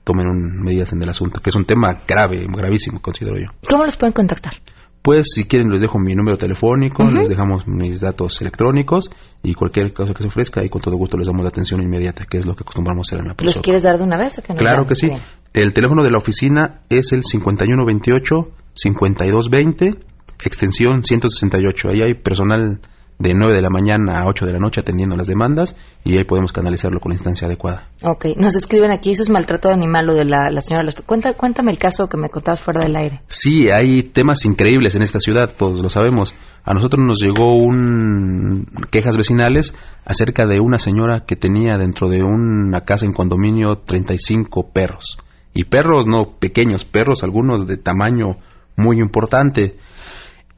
[0.03, 0.27] tomen
[0.63, 3.47] medidas en el asunto, que es un tema grave, gravísimo, considero yo.
[3.69, 4.55] ¿Cómo los pueden contactar?
[5.03, 9.09] Pues si quieren les dejo mi número telefónico, les dejamos mis datos electrónicos
[9.41, 12.25] y cualquier cosa que se ofrezca y con todo gusto les damos la atención inmediata,
[12.25, 14.37] que es lo que acostumbramos a hacer en la ¿Los quieres dar de una vez
[14.41, 14.59] o que no?
[14.59, 15.13] Claro que sí.
[15.57, 19.97] El teléfono de la oficina es el 5128-5220,
[20.45, 21.89] extensión 168.
[21.89, 22.79] Ahí hay personal
[23.19, 26.25] de 9 de la mañana a 8 de la noche atendiendo las demandas y ahí
[26.25, 27.89] podemos canalizarlo con la instancia adecuada.
[28.03, 30.87] Ok, nos escriben aquí, eso es maltrato de animal o de la, la señora.
[31.07, 33.23] Cuenta, cuéntame el caso que me contabas fuera del aire.
[33.27, 36.35] Sí, hay temas increíbles en esta ciudad, todos lo sabemos.
[36.65, 42.23] A nosotros nos llegó un quejas vecinales acerca de una señora que tenía dentro de
[42.23, 45.17] una casa en condominio 35 perros.
[45.57, 48.37] Y perros no pequeños, perros algunos de tamaño
[48.77, 49.77] muy importante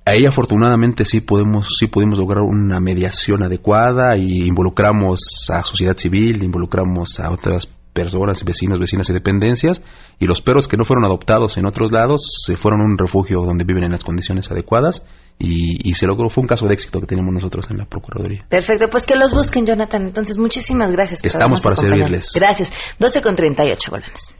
[0.09, 6.43] ahí afortunadamente sí podemos sí pudimos lograr una mediación adecuada y involucramos a sociedad civil,
[6.43, 9.83] involucramos a otras personas, vecinos, vecinas y dependencias
[10.19, 13.43] y los perros que no fueron adoptados en otros lados se fueron a un refugio
[13.43, 15.05] donde viven en las condiciones adecuadas
[15.41, 18.45] y, se logró, fue un caso de éxito que tenemos nosotros en la Procuraduría.
[18.49, 20.07] Perfecto, pues que los busquen, Jonathan.
[20.07, 21.21] Entonces, muchísimas gracias.
[21.21, 22.33] Por Estamos para servirles.
[22.35, 22.73] Gracias.
[22.99, 24.35] 12 con 38, volvemos.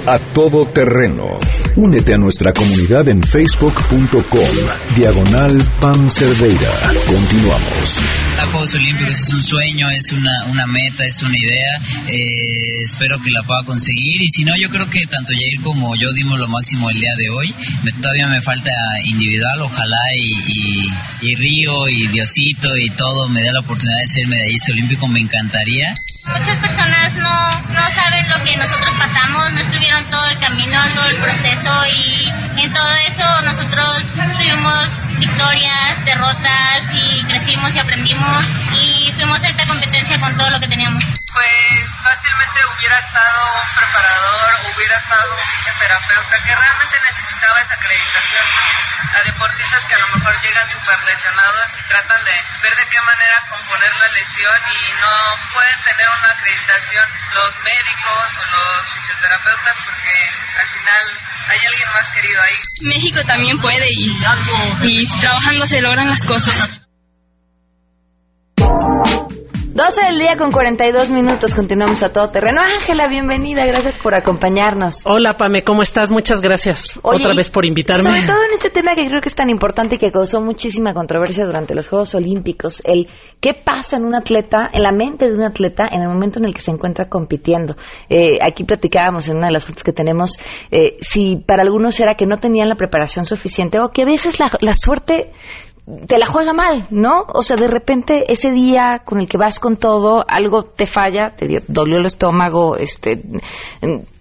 [0.07, 1.39] A Todo Terreno.
[1.75, 6.71] Únete a nuestra comunidad en facebook.com, diagonal Pam Cerdeira.
[7.05, 8.01] Continuamos.
[8.41, 11.77] A Juegos Olímpicos es un sueño, es una, una meta, es una idea.
[12.07, 15.95] Eh, espero que la pueda conseguir y si no, yo creo que tanto Jair como
[15.95, 17.53] yo dimos lo máximo el día de hoy.
[18.01, 18.71] todavía me falta
[19.05, 20.87] individual, ojalá y,
[21.21, 25.19] y Río y Diosito y todo me dé la oportunidad de ser medallista olímpico, me
[25.19, 25.95] encantaría.
[26.23, 31.05] Muchas personas no, no saben lo que nosotros pasamos, no estuvieron todo el camino, todo
[31.05, 32.29] el proceso y
[32.63, 34.03] en todo eso nosotros
[34.37, 40.59] tuvimos victorias, derrotas y crecimos y aprendimos y fuimos a esta competencia con todo lo
[40.59, 41.03] que teníamos.
[41.33, 47.30] Pues fácilmente hubiera estado un preparador, hubiera estado un fisioterapeuta que realmente necesitaba
[47.61, 48.45] esa acreditación.
[49.11, 53.01] A deportistas que a lo mejor llegan súper lesionados y tratan de ver de qué
[53.01, 55.13] manera componer la lesión y no
[55.53, 60.15] pueden tener una acreditación los médicos o los fisioterapeutas porque
[60.59, 61.03] al final
[61.49, 62.59] hay alguien más querido ahí.
[62.81, 64.05] México también puede y,
[64.83, 66.80] y trabajando se logran las cosas.
[69.73, 72.59] 12 del día con 42 minutos, continuamos a todo terreno.
[72.61, 75.05] Ángela, bienvenida, gracias por acompañarnos.
[75.05, 76.11] Hola, Pame, ¿cómo estás?
[76.11, 78.03] Muchas gracias otra vez por invitarme.
[78.03, 80.93] Sobre todo en este tema que creo que es tan importante y que causó muchísima
[80.93, 83.07] controversia durante los Juegos Olímpicos, el
[83.39, 86.45] qué pasa en un atleta, en la mente de un atleta en el momento en
[86.47, 87.77] el que se encuentra compitiendo.
[88.09, 90.37] Eh, aquí platicábamos en una de las fotos que tenemos
[90.69, 94.37] eh, si para algunos era que no tenían la preparación suficiente o que a veces
[94.37, 95.31] la, la suerte
[96.07, 97.25] te la juega mal, ¿no?
[97.33, 101.33] O sea, de repente ese día con el que vas con todo, algo te falla,
[101.35, 103.21] te dio, dolió el estómago, este,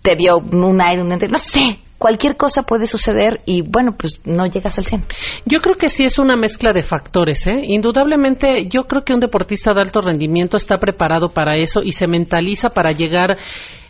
[0.03, 4.47] te dio un aire, un no sé, cualquier cosa puede suceder y bueno, pues no
[4.47, 5.05] llegas al 100.
[5.45, 7.61] Yo creo que sí es una mezcla de factores, ¿eh?
[7.63, 12.07] Indudablemente yo creo que un deportista de alto rendimiento está preparado para eso y se
[12.07, 13.37] mentaliza para llegar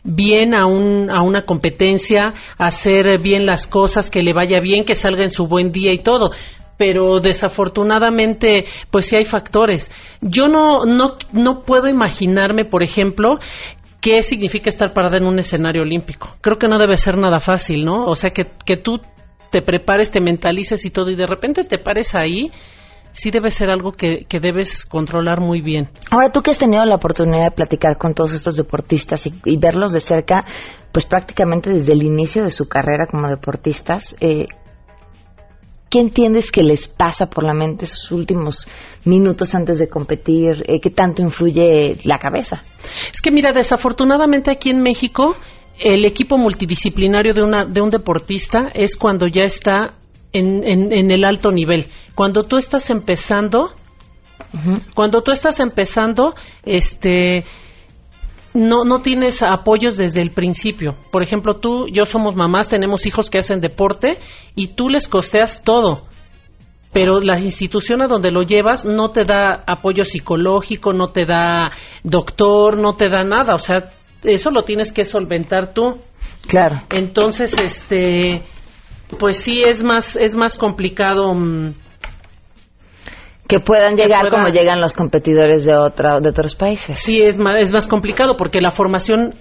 [0.02, 4.94] bien a, un, a una competencia, hacer bien las cosas, que le vaya bien, que
[4.94, 6.32] salga en su buen día y todo
[6.80, 9.90] pero desafortunadamente pues sí hay factores.
[10.22, 13.34] Yo no, no, no puedo imaginarme, por ejemplo,
[14.00, 16.30] qué significa estar parada en un escenario olímpico.
[16.40, 18.06] Creo que no debe ser nada fácil, ¿no?
[18.06, 18.98] O sea, que, que tú
[19.50, 22.50] te prepares, te mentalices y todo, y de repente te pares ahí,
[23.12, 25.90] sí debe ser algo que, que, debes controlar muy bien.
[26.10, 29.92] Ahora, tú que has tenido la oportunidad de platicar con todos estos deportistas y, verlos
[29.92, 30.46] de cerca,
[30.92, 34.46] pues prácticamente desde el inicio de su carrera como deportistas, eh,
[35.90, 38.68] ¿Qué entiendes que les pasa por la mente esos últimos
[39.04, 40.62] minutos antes de competir?
[40.66, 42.62] Eh, ¿Qué tanto influye la cabeza?
[43.12, 45.34] Es que mira, desafortunadamente aquí en México
[45.80, 49.94] el equipo multidisciplinario de, una, de un deportista es cuando ya está
[50.32, 51.86] en, en, el alto nivel.
[52.14, 53.72] Cuando tú estás empezando,
[54.94, 56.34] cuando tú estás empezando,
[56.64, 57.44] este,
[58.54, 60.96] no, no tienes apoyos desde el principio.
[61.10, 64.18] Por ejemplo, tú, yo somos mamás, tenemos hijos que hacen deporte
[64.54, 66.02] y tú les costeas todo.
[66.92, 71.70] Pero la institución a donde lo llevas no te da apoyo psicológico, no te da
[72.02, 73.54] doctor, no te da nada.
[73.54, 73.92] O sea,
[74.24, 75.98] eso lo tienes que solventar tú.
[76.48, 76.82] Claro.
[76.90, 78.42] Entonces, este,
[79.20, 81.32] pues sí es más, es más complicado.
[81.32, 81.74] Mm,
[83.50, 86.98] que puedan llegar como llegan los competidores de, otra, de otros países.
[86.98, 89.34] Sí, es más, es más complicado porque la formación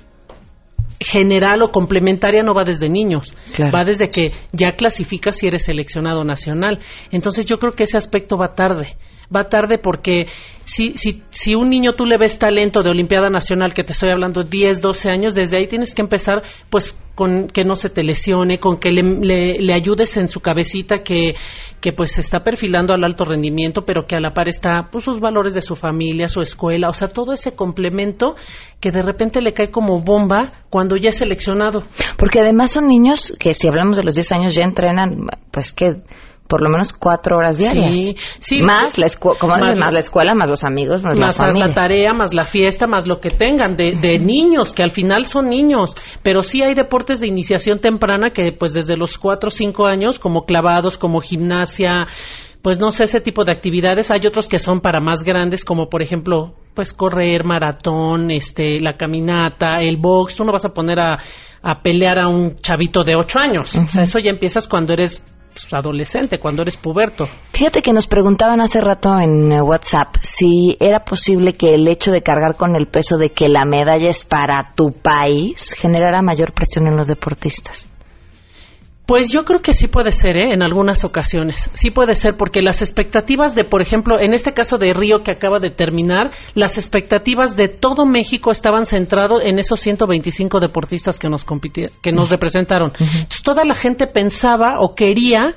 [0.99, 3.37] general o complementaria no va desde niños,
[3.73, 6.79] va desde que ya clasificas si eres seleccionado nacional.
[7.11, 8.97] Entonces yo creo que ese aspecto va tarde
[9.35, 10.27] va tarde porque
[10.63, 14.11] si, si, si un niño tú le ves talento de Olimpiada Nacional, que te estoy
[14.11, 18.03] hablando 10, 12 años, desde ahí tienes que empezar pues con que no se te
[18.03, 21.35] lesione, con que le, le, ayudes en su cabecita que,
[21.81, 25.03] que pues se está perfilando al alto rendimiento, pero que a la par está pues
[25.03, 28.35] sus valores de su familia, su escuela, o sea, todo ese complemento
[28.79, 31.83] que de repente le cae como bomba cuando ya es seleccionado.
[32.17, 35.95] Porque además son niños que si hablamos de los 10 años ya entrenan, pues que
[36.49, 37.95] por lo menos cuatro horas diarias.
[37.95, 38.61] Sí, sí.
[38.61, 39.05] Más, la,
[39.47, 43.07] más, más la escuela, más los amigos, más, más la, tarea, más la fiesta, más
[43.07, 45.95] lo que tengan de, de niños, que al final son niños.
[46.23, 50.17] Pero sí hay deportes de iniciación temprana que pues desde los cuatro o cinco años,
[50.17, 52.07] como clavados, como gimnasia,
[52.63, 54.09] pues no sé, ese tipo de actividades.
[54.09, 58.97] Hay otros que son para más grandes, como por ejemplo, pues correr, maratón, este, la
[58.97, 60.35] caminata, el box.
[60.35, 61.19] Tú no vas a poner a,
[61.61, 63.75] a pelear a un chavito de ocho años.
[63.75, 65.23] O sea, eso ya empiezas cuando eres
[65.63, 67.27] pues, adolescente, cuando eres puberto.
[67.51, 72.11] Fíjate que nos preguntaban hace rato en eh, WhatsApp si era posible que el hecho
[72.11, 76.53] de cargar con el peso de que la medalla es para tu país generara mayor
[76.53, 77.88] presión en los deportistas.
[79.09, 80.53] Pues yo creo que sí puede ser, ¿eh?
[80.53, 81.71] En algunas ocasiones.
[81.73, 85.31] Sí puede ser, porque las expectativas de, por ejemplo, en este caso de Río que
[85.31, 91.27] acaba de terminar, las expectativas de todo México estaban centrados en esos 125 deportistas que
[91.27, 92.91] nos, que nos representaron.
[92.99, 95.55] Entonces, toda la gente pensaba o quería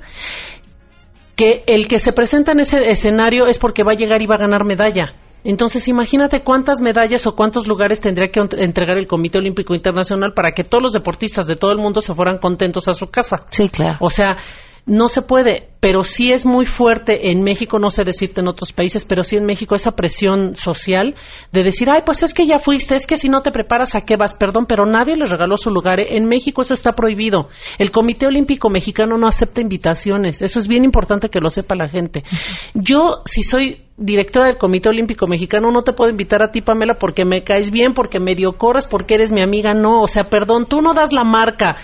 [1.36, 4.36] que el que se presenta en ese escenario es porque va a llegar y va
[4.36, 5.12] a ganar medalla.
[5.44, 10.52] Entonces, imagínate cuántas medallas o cuántos lugares tendría que entregar el Comité Olímpico Internacional para
[10.52, 13.46] que todos los deportistas de todo el mundo se fueran contentos a su casa.
[13.50, 13.98] Sí, claro.
[14.00, 14.36] O sea,
[14.84, 18.72] no se puede, pero sí es muy fuerte en México, no sé decirte en otros
[18.72, 21.14] países, pero sí en México esa presión social
[21.52, 24.04] de decir, ay, pues es que ya fuiste, es que si no te preparas, ¿a
[24.04, 24.34] qué vas?
[24.34, 26.00] Perdón, pero nadie les regaló su lugar.
[26.00, 27.48] En México eso está prohibido.
[27.78, 30.42] El Comité Olímpico Mexicano no acepta invitaciones.
[30.42, 32.24] Eso es bien importante que lo sepa la gente.
[32.74, 36.94] Yo, si soy directora del Comité Olímpico Mexicano, no te puedo invitar a ti, Pamela,
[36.94, 39.74] porque me caes bien, porque medio corres, porque eres mi amiga.
[39.74, 41.76] No, o sea, perdón, tú no das la marca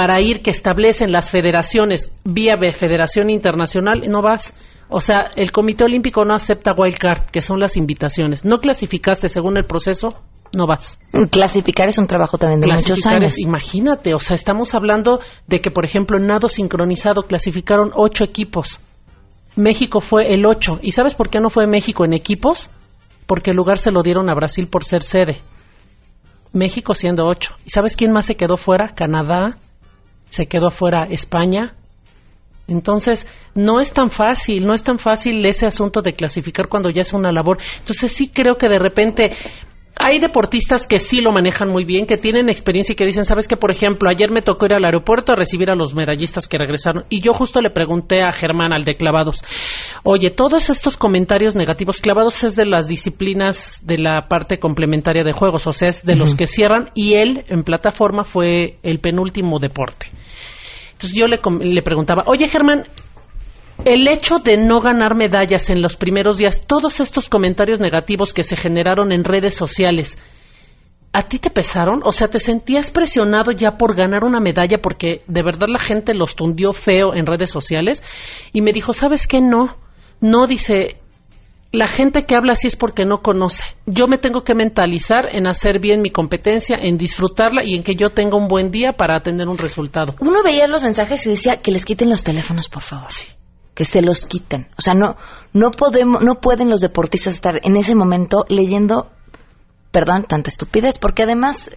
[0.00, 4.56] para ir que establecen las federaciones vía Federación Internacional, no vas.
[4.88, 8.46] O sea, el Comité Olímpico no acepta wildcard, que son las invitaciones.
[8.46, 10.08] No clasificaste según el proceso,
[10.56, 10.98] no vas.
[11.30, 13.38] Clasificar es un trabajo también de muchos años.
[13.38, 18.80] imagínate, o sea, estamos hablando de que, por ejemplo, en nado sincronizado clasificaron ocho equipos.
[19.54, 20.78] México fue el ocho.
[20.80, 22.70] ¿Y sabes por qué no fue México en equipos?
[23.26, 25.42] Porque el lugar se lo dieron a Brasil por ser sede.
[26.54, 27.54] México siendo ocho.
[27.66, 28.94] ¿Y sabes quién más se quedó fuera?
[28.94, 29.58] Canadá,
[30.30, 31.74] se quedó afuera España.
[32.66, 37.02] Entonces, no es tan fácil, no es tan fácil ese asunto de clasificar cuando ya
[37.02, 37.58] es una labor.
[37.80, 39.32] Entonces, sí creo que de repente
[40.02, 43.46] hay deportistas que sí lo manejan muy bien, que tienen experiencia y que dicen, sabes
[43.46, 46.56] que, por ejemplo, ayer me tocó ir al aeropuerto a recibir a los medallistas que
[46.56, 49.44] regresaron y yo justo le pregunté a Germán, al de clavados,
[50.02, 55.32] oye, todos estos comentarios negativos, clavados es de las disciplinas de la parte complementaria de
[55.32, 59.58] juegos, o sea, es de los que cierran y él en plataforma fue el penúltimo
[59.58, 60.06] deporte.
[61.00, 62.84] Entonces yo le, preguntaba, oye Germán,
[63.86, 68.42] el hecho de no ganar medallas en los primeros días, todos estos comentarios negativos que
[68.42, 70.18] se generaron en redes sociales,
[71.14, 72.02] ¿a ti te pesaron?
[72.04, 76.12] O sea, ¿te sentías presionado ya por ganar una medalla porque de verdad la gente
[76.12, 78.04] los tundió feo en redes sociales?
[78.52, 79.40] Y me dijo, ¿sabes qué?
[79.40, 79.78] No,
[80.20, 80.99] no, dice,
[81.72, 83.64] la gente que habla así es porque no conoce.
[83.86, 87.94] Yo me tengo que mentalizar en hacer bien mi competencia, en disfrutarla y en que
[87.94, 90.14] yo tenga un buen día para tener un resultado.
[90.20, 93.12] Uno veía los mensajes y decía que les quiten los teléfonos, por favor.
[93.12, 93.28] Sí
[93.80, 94.68] que se los quiten.
[94.76, 95.16] O sea, no,
[95.54, 99.10] no podemos, no pueden los deportistas estar en ese momento leyendo,
[99.90, 101.70] perdón, tanta estupidez, porque además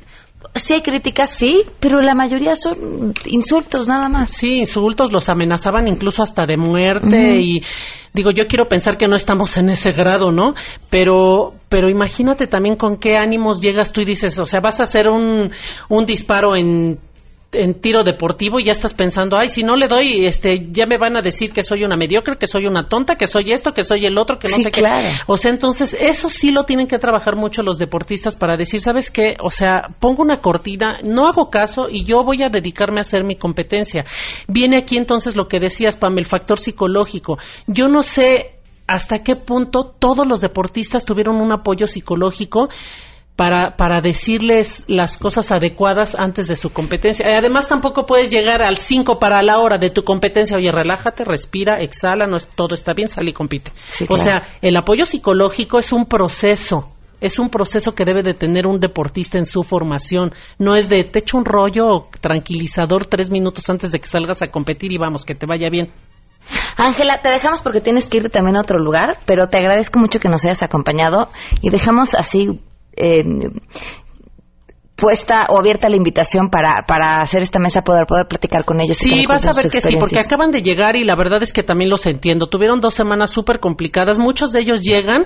[0.56, 4.32] sí hay críticas, sí, pero la mayoría son insultos nada más.
[4.32, 7.62] Sí, insultos, los amenazaban incluso hasta de muerte y
[8.14, 10.54] digo, yo quiero pensar que no estamos en ese grado, ¿no?
[10.90, 14.84] Pero pero imagínate también con qué ánimos llegas tú y dices, o sea, vas a
[14.84, 15.52] hacer un
[15.90, 17.00] un disparo en
[17.54, 20.98] en tiro deportivo y ya estás pensando, ay, si no le doy, este, ya me
[20.98, 23.84] van a decir que soy una mediocre, que soy una tonta, que soy esto, que
[23.84, 25.08] soy el otro, que no sé claro.
[25.08, 25.16] qué.
[25.28, 29.12] O sea, entonces, eso sí lo tienen que trabajar mucho los deportistas para decir, ¿sabes
[29.12, 29.36] qué?
[29.44, 33.24] O sea, pongo una cortina, no hago caso y yo voy a dedicarme a hacer
[33.24, 34.04] mi competencia.
[34.48, 37.38] Viene aquí entonces lo que decías, Pam, el factor psicológico.
[37.68, 38.54] Yo no sé
[38.88, 42.70] hasta qué punto todos los deportistas tuvieron un apoyo psicológico
[43.36, 47.26] para, para decirles las cosas adecuadas antes de su competencia.
[47.28, 50.58] Y además, tampoco puedes llegar al 5 para la hora de tu competencia.
[50.58, 53.72] Oye, relájate, respira, exhala, no es, todo está bien, sale y compite.
[53.90, 54.24] Sí, O claro.
[54.24, 56.90] sea, el apoyo psicológico es un proceso.
[57.22, 60.34] Es un proceso que debe de tener un deportista en su formación.
[60.60, 64.48] No es de te echo un rollo tranquilizador tres minutos antes de que salgas a
[64.48, 65.92] competir y vamos, que te vaya bien.
[66.76, 70.20] Ángela, te dejamos porque tienes que irte también a otro lugar, pero te agradezco mucho
[70.20, 71.30] que nos hayas acompañado
[71.62, 72.60] y dejamos así
[72.96, 73.24] eh,
[74.96, 78.96] puesta o abierta la invitación para, para hacer esta mesa, poder, poder platicar con ellos.
[78.96, 81.64] Sí, vas a ver que sí, porque acaban de llegar y la verdad es que
[81.64, 82.48] también los entiendo.
[82.48, 85.26] Tuvieron dos semanas súper complicadas, muchos de ellos llegan,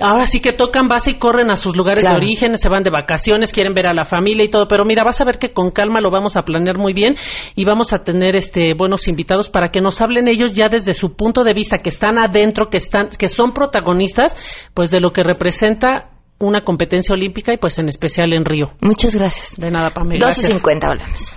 [0.00, 2.18] ahora sí que tocan base y corren a sus lugares Claro.
[2.18, 5.04] de origen, se van de vacaciones, quieren ver a la familia y todo, pero mira,
[5.04, 7.14] vas a ver que con calma lo vamos a planear muy bien
[7.54, 11.14] y vamos a tener este buenos invitados para que nos hablen ellos ya desde su
[11.14, 14.34] punto de vista, que están adentro, que están, que son protagonistas,
[14.74, 16.13] pues de lo que representa
[16.44, 18.66] una competencia olímpica y pues en especial en Río.
[18.80, 19.56] Muchas gracias.
[19.56, 20.26] De nada, Pamela.
[20.26, 20.58] 2 y Gracias.
[20.58, 21.36] 50, volvemos.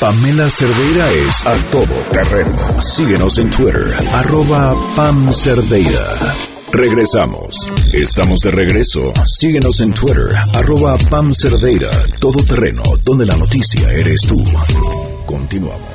[0.00, 2.56] Pamela Cerdeira es a todo terreno.
[2.80, 6.34] Síguenos en Twitter, arroba Pam Cerdeira.
[6.72, 7.70] Regresamos.
[7.92, 9.00] Estamos de regreso.
[9.26, 11.90] Síguenos en Twitter, arroba Pam Cerdeira.
[12.18, 14.42] Todo terreno, donde la noticia eres tú.
[15.26, 15.93] Continuamos.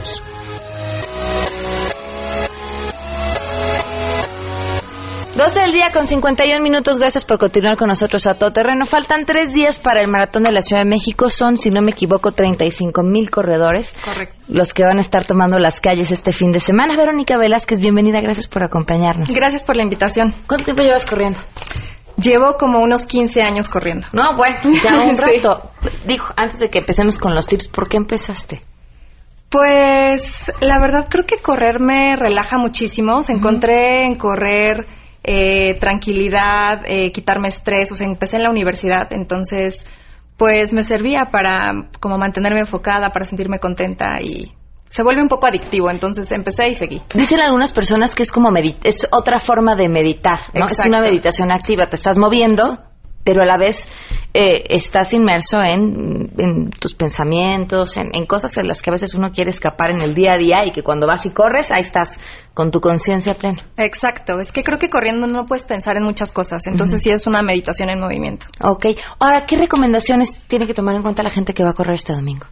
[5.40, 7.00] 12 del día con 51 minutos.
[7.00, 8.84] Gracias por continuar con nosotros a todo terreno.
[8.86, 11.30] Faltan tres días para el maratón de la Ciudad de México.
[11.30, 13.96] Son, si no me equivoco, 35 mil corredores.
[14.04, 14.36] Correcto.
[14.50, 16.98] Los que van a estar tomando las calles este fin de semana.
[16.98, 18.20] Verónica Velázquez, bienvenida.
[18.20, 19.34] Gracias por acompañarnos.
[19.34, 20.36] Gracias por la invitación.
[20.46, 21.40] ¿Cuánto tiempo llevas corriendo?
[22.22, 24.08] Llevo como unos 15 años corriendo.
[24.12, 25.22] No, bueno, ya un Sí.
[25.40, 25.72] rato.
[26.06, 28.62] Dijo, antes de que empecemos con los tips, ¿por qué empezaste?
[29.48, 33.16] Pues la verdad creo que correr me relaja muchísimo.
[33.20, 34.86] O sea, encontré en correr
[35.24, 37.92] eh, tranquilidad, eh, quitarme estrés.
[37.92, 39.86] O sea, empecé en la universidad, entonces
[40.38, 44.54] pues me servía para como mantenerme enfocada, para sentirme contenta y
[44.90, 45.92] se vuelve un poco adictivo.
[45.92, 47.02] Entonces empecé y seguí.
[47.14, 50.66] Dicen algunas personas que es como medi- es otra forma de meditar, ¿no?
[50.66, 52.80] Es una meditación activa, te estás moviendo,
[53.24, 53.88] pero a la vez
[54.34, 59.14] eh, estás inmerso en, en tus pensamientos, en, en cosas en las que a veces
[59.14, 61.82] uno quiere escapar en el día a día y que cuando vas y corres, ahí
[61.82, 62.20] estás
[62.54, 63.60] con tu conciencia plena.
[63.78, 67.28] Exacto, es que creo que corriendo no puedes pensar en muchas cosas, entonces sí es
[67.28, 68.48] una meditación en movimiento.
[68.62, 68.88] Ok,
[69.20, 72.14] ahora, ¿qué recomendaciones tiene que tomar en cuenta la gente que va a correr este
[72.14, 72.46] domingo?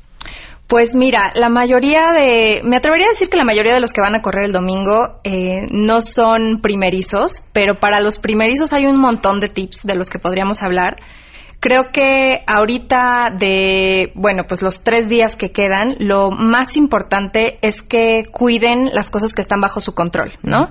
[0.68, 4.01] Pues mira, la mayoría de, me atrevería a decir que la mayoría de los que
[4.01, 8.99] van a correr el domingo eh, no son primerizos, pero para los primerizos hay un
[8.99, 10.97] montón de tips de los que podríamos hablar.
[11.61, 17.82] Creo que ahorita de, bueno, pues los tres días que quedan, lo más importante es
[17.82, 20.70] que cuiden las cosas que están bajo su control, ¿no?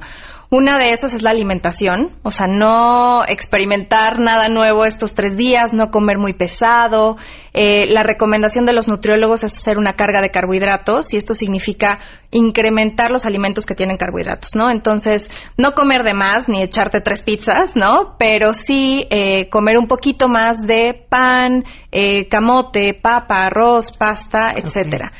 [0.49, 5.72] Una de esas es la alimentación, o sea, no experimentar nada nuevo estos tres días,
[5.72, 7.16] no comer muy pesado.
[7.53, 11.99] Eh, la recomendación de los nutriólogos es hacer una carga de carbohidratos y esto significa
[12.30, 14.70] incrementar los alimentos que tienen carbohidratos, ¿no?
[14.70, 18.14] Entonces, no comer de más ni echarte tres pizzas, ¿no?
[18.16, 25.11] Pero sí eh, comer un poquito más de pan, eh, camote, papa, arroz, pasta, etcétera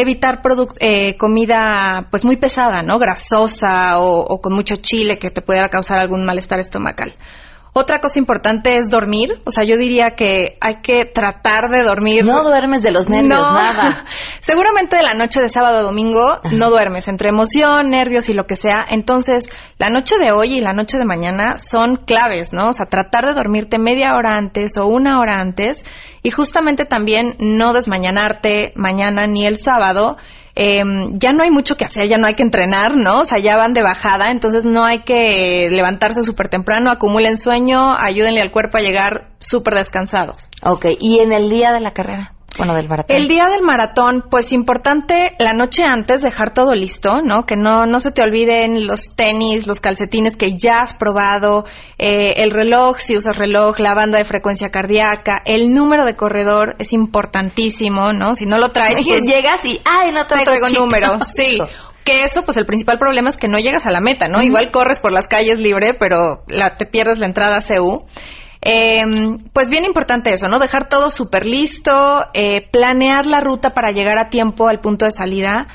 [0.00, 0.42] evitar
[0.80, 2.98] eh, comida pues muy pesada, ¿no?
[2.98, 7.14] Grasosa o, o con mucho chile que te pudiera causar algún malestar estomacal.
[7.78, 12.24] Otra cosa importante es dormir, o sea, yo diría que hay que tratar de dormir.
[12.24, 13.54] No duermes de los nervios, No.
[13.54, 14.06] nada.
[14.40, 18.46] Seguramente de la noche de sábado a domingo no duermes entre emoción, nervios y lo
[18.46, 18.82] que sea.
[18.88, 22.70] Entonces, la noche de hoy y la noche de mañana son claves, ¿no?
[22.70, 25.84] O sea, tratar de dormirte media hora antes o una hora antes
[26.26, 30.16] y justamente también no desmañanarte mañana ni el sábado.
[30.56, 33.20] Eh, ya no hay mucho que hacer, ya no hay que entrenar, ¿no?
[33.20, 37.94] O sea, ya van de bajada, entonces no hay que levantarse súper temprano, acumulen sueño,
[37.96, 40.48] ayúdenle al cuerpo a llegar súper descansados.
[40.64, 42.35] Ok, ¿y en el día de la carrera?
[42.58, 43.16] Bueno, del maratón?
[43.16, 47.46] El día del maratón, pues importante la noche antes dejar todo listo, ¿no?
[47.46, 51.64] Que no, no se te olviden los tenis, los calcetines que ya has probado,
[51.98, 56.76] eh, el reloj, si usas reloj, la banda de frecuencia cardíaca, el número de corredor
[56.78, 58.34] es importantísimo, ¿no?
[58.34, 61.58] Si no lo traes, pues llegas y, ay, no traigo, no traigo número, sí.
[62.04, 64.40] Que eso, pues el principal problema es que no llegas a la meta, ¿no?
[64.40, 67.98] Igual corres por las calles libre, pero la, te pierdes la entrada a CU.
[68.68, 70.58] Eh, pues bien importante eso, ¿no?
[70.58, 75.12] Dejar todo súper listo, eh, planear la ruta para llegar a tiempo al punto de
[75.12, 75.68] salida.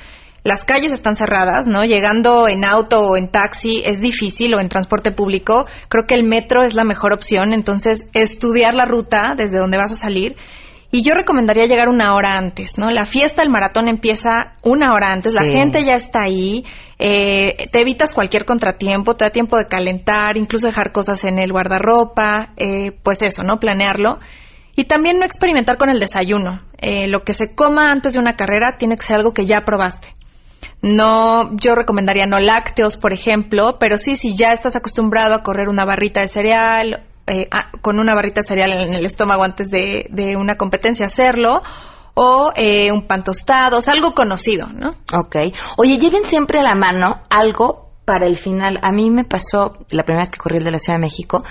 [0.43, 1.85] Las calles están cerradas, ¿no?
[1.85, 5.67] Llegando en auto o en taxi es difícil o en transporte público.
[5.87, 7.53] Creo que el metro es la mejor opción.
[7.53, 10.35] Entonces, estudiar la ruta desde donde vas a salir
[10.91, 12.91] y yo recomendaría llegar una hora antes, ¿no?
[12.91, 16.65] La fiesta del maratón empieza una hora antes, la gente ya está ahí,
[17.03, 21.51] eh, te evitas cualquier contratiempo, te da tiempo de calentar, incluso dejar cosas en el
[21.51, 23.59] guardarropa, eh, pues eso, ¿no?
[23.59, 24.19] Planearlo.
[24.75, 26.61] Y también no experimentar con el desayuno.
[26.77, 29.65] Eh, lo que se coma antes de una carrera tiene que ser algo que ya
[29.65, 30.15] probaste.
[30.83, 35.69] No, yo recomendaría no lácteos, por ejemplo, pero sí, si ya estás acostumbrado a correr
[35.69, 37.47] una barrita de cereal eh,
[37.81, 41.61] con una barrita cereal en el estómago antes de, una competencia hacerlo
[42.23, 44.89] o eh, un pan tostado, o sea, algo conocido, ¿no?
[45.11, 45.37] Ok.
[45.77, 48.77] Oye, lleven siempre a la mano algo para el final.
[48.83, 51.43] A mí me pasó la primera vez que corrí el de la Ciudad de México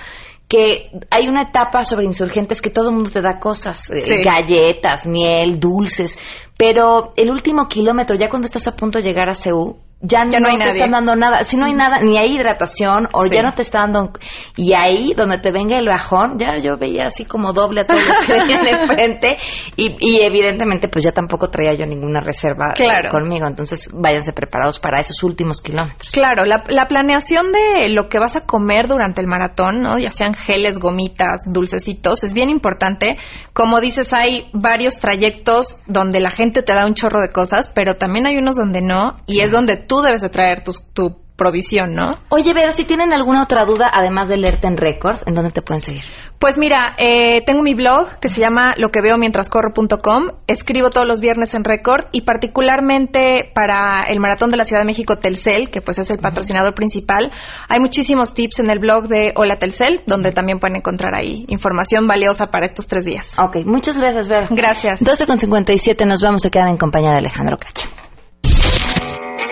[0.47, 5.07] que hay una etapa sobre insurgentes que todo el mundo te da cosas, eh, galletas,
[5.07, 6.19] miel, dulces,
[6.57, 10.31] pero el último kilómetro, ya cuando estás a punto de llegar a Ceú, ya, no,
[10.31, 11.43] te están dando nada.
[11.43, 14.11] Si no hay nada, ni hay hidratación, o ya no te está dando.
[14.55, 18.03] Y ahí, donde te venga el bajón, ya yo veía así como doble a todos
[18.07, 19.37] los que venían de frente.
[19.75, 23.45] Y, y, evidentemente, pues ya tampoco traía yo ninguna reserva eh, conmigo.
[23.45, 26.11] Entonces, váyanse preparados para esos últimos kilómetros.
[26.11, 29.99] Claro, la, la, planeación de lo que vas a comer durante el maratón, ¿no?
[29.99, 33.17] Ya sean geles, gomitas, dulcecitos, es bien importante.
[33.53, 37.97] Como dices, hay varios trayectos donde la gente te da un chorro de cosas, pero
[37.97, 39.15] también hay unos donde no.
[39.27, 42.05] Y es donde tú debes de traer tu, tu provisión, ¿no?
[42.29, 45.61] Oye, pero si tienen alguna otra duda, además de leerte en Records, ¿en dónde te
[45.61, 46.03] pueden seguir?
[46.39, 50.29] Pues mira, eh, tengo mi blog que se llama lo que veo mientras corro.com.
[50.47, 54.85] Escribo todos los viernes en Record y particularmente para el Maratón de la Ciudad de
[54.85, 57.33] México Telcel, que pues es el patrocinador principal,
[57.67, 62.07] hay muchísimos tips en el blog de Hola Telcel, donde también pueden encontrar ahí información
[62.07, 63.37] valiosa para estos tres días.
[63.37, 64.47] Ok, muchas gracias, Vero.
[64.51, 65.03] Gracias.
[65.03, 67.89] 12 con 57 nos vamos a quedar en compañía de Alejandro Cacho.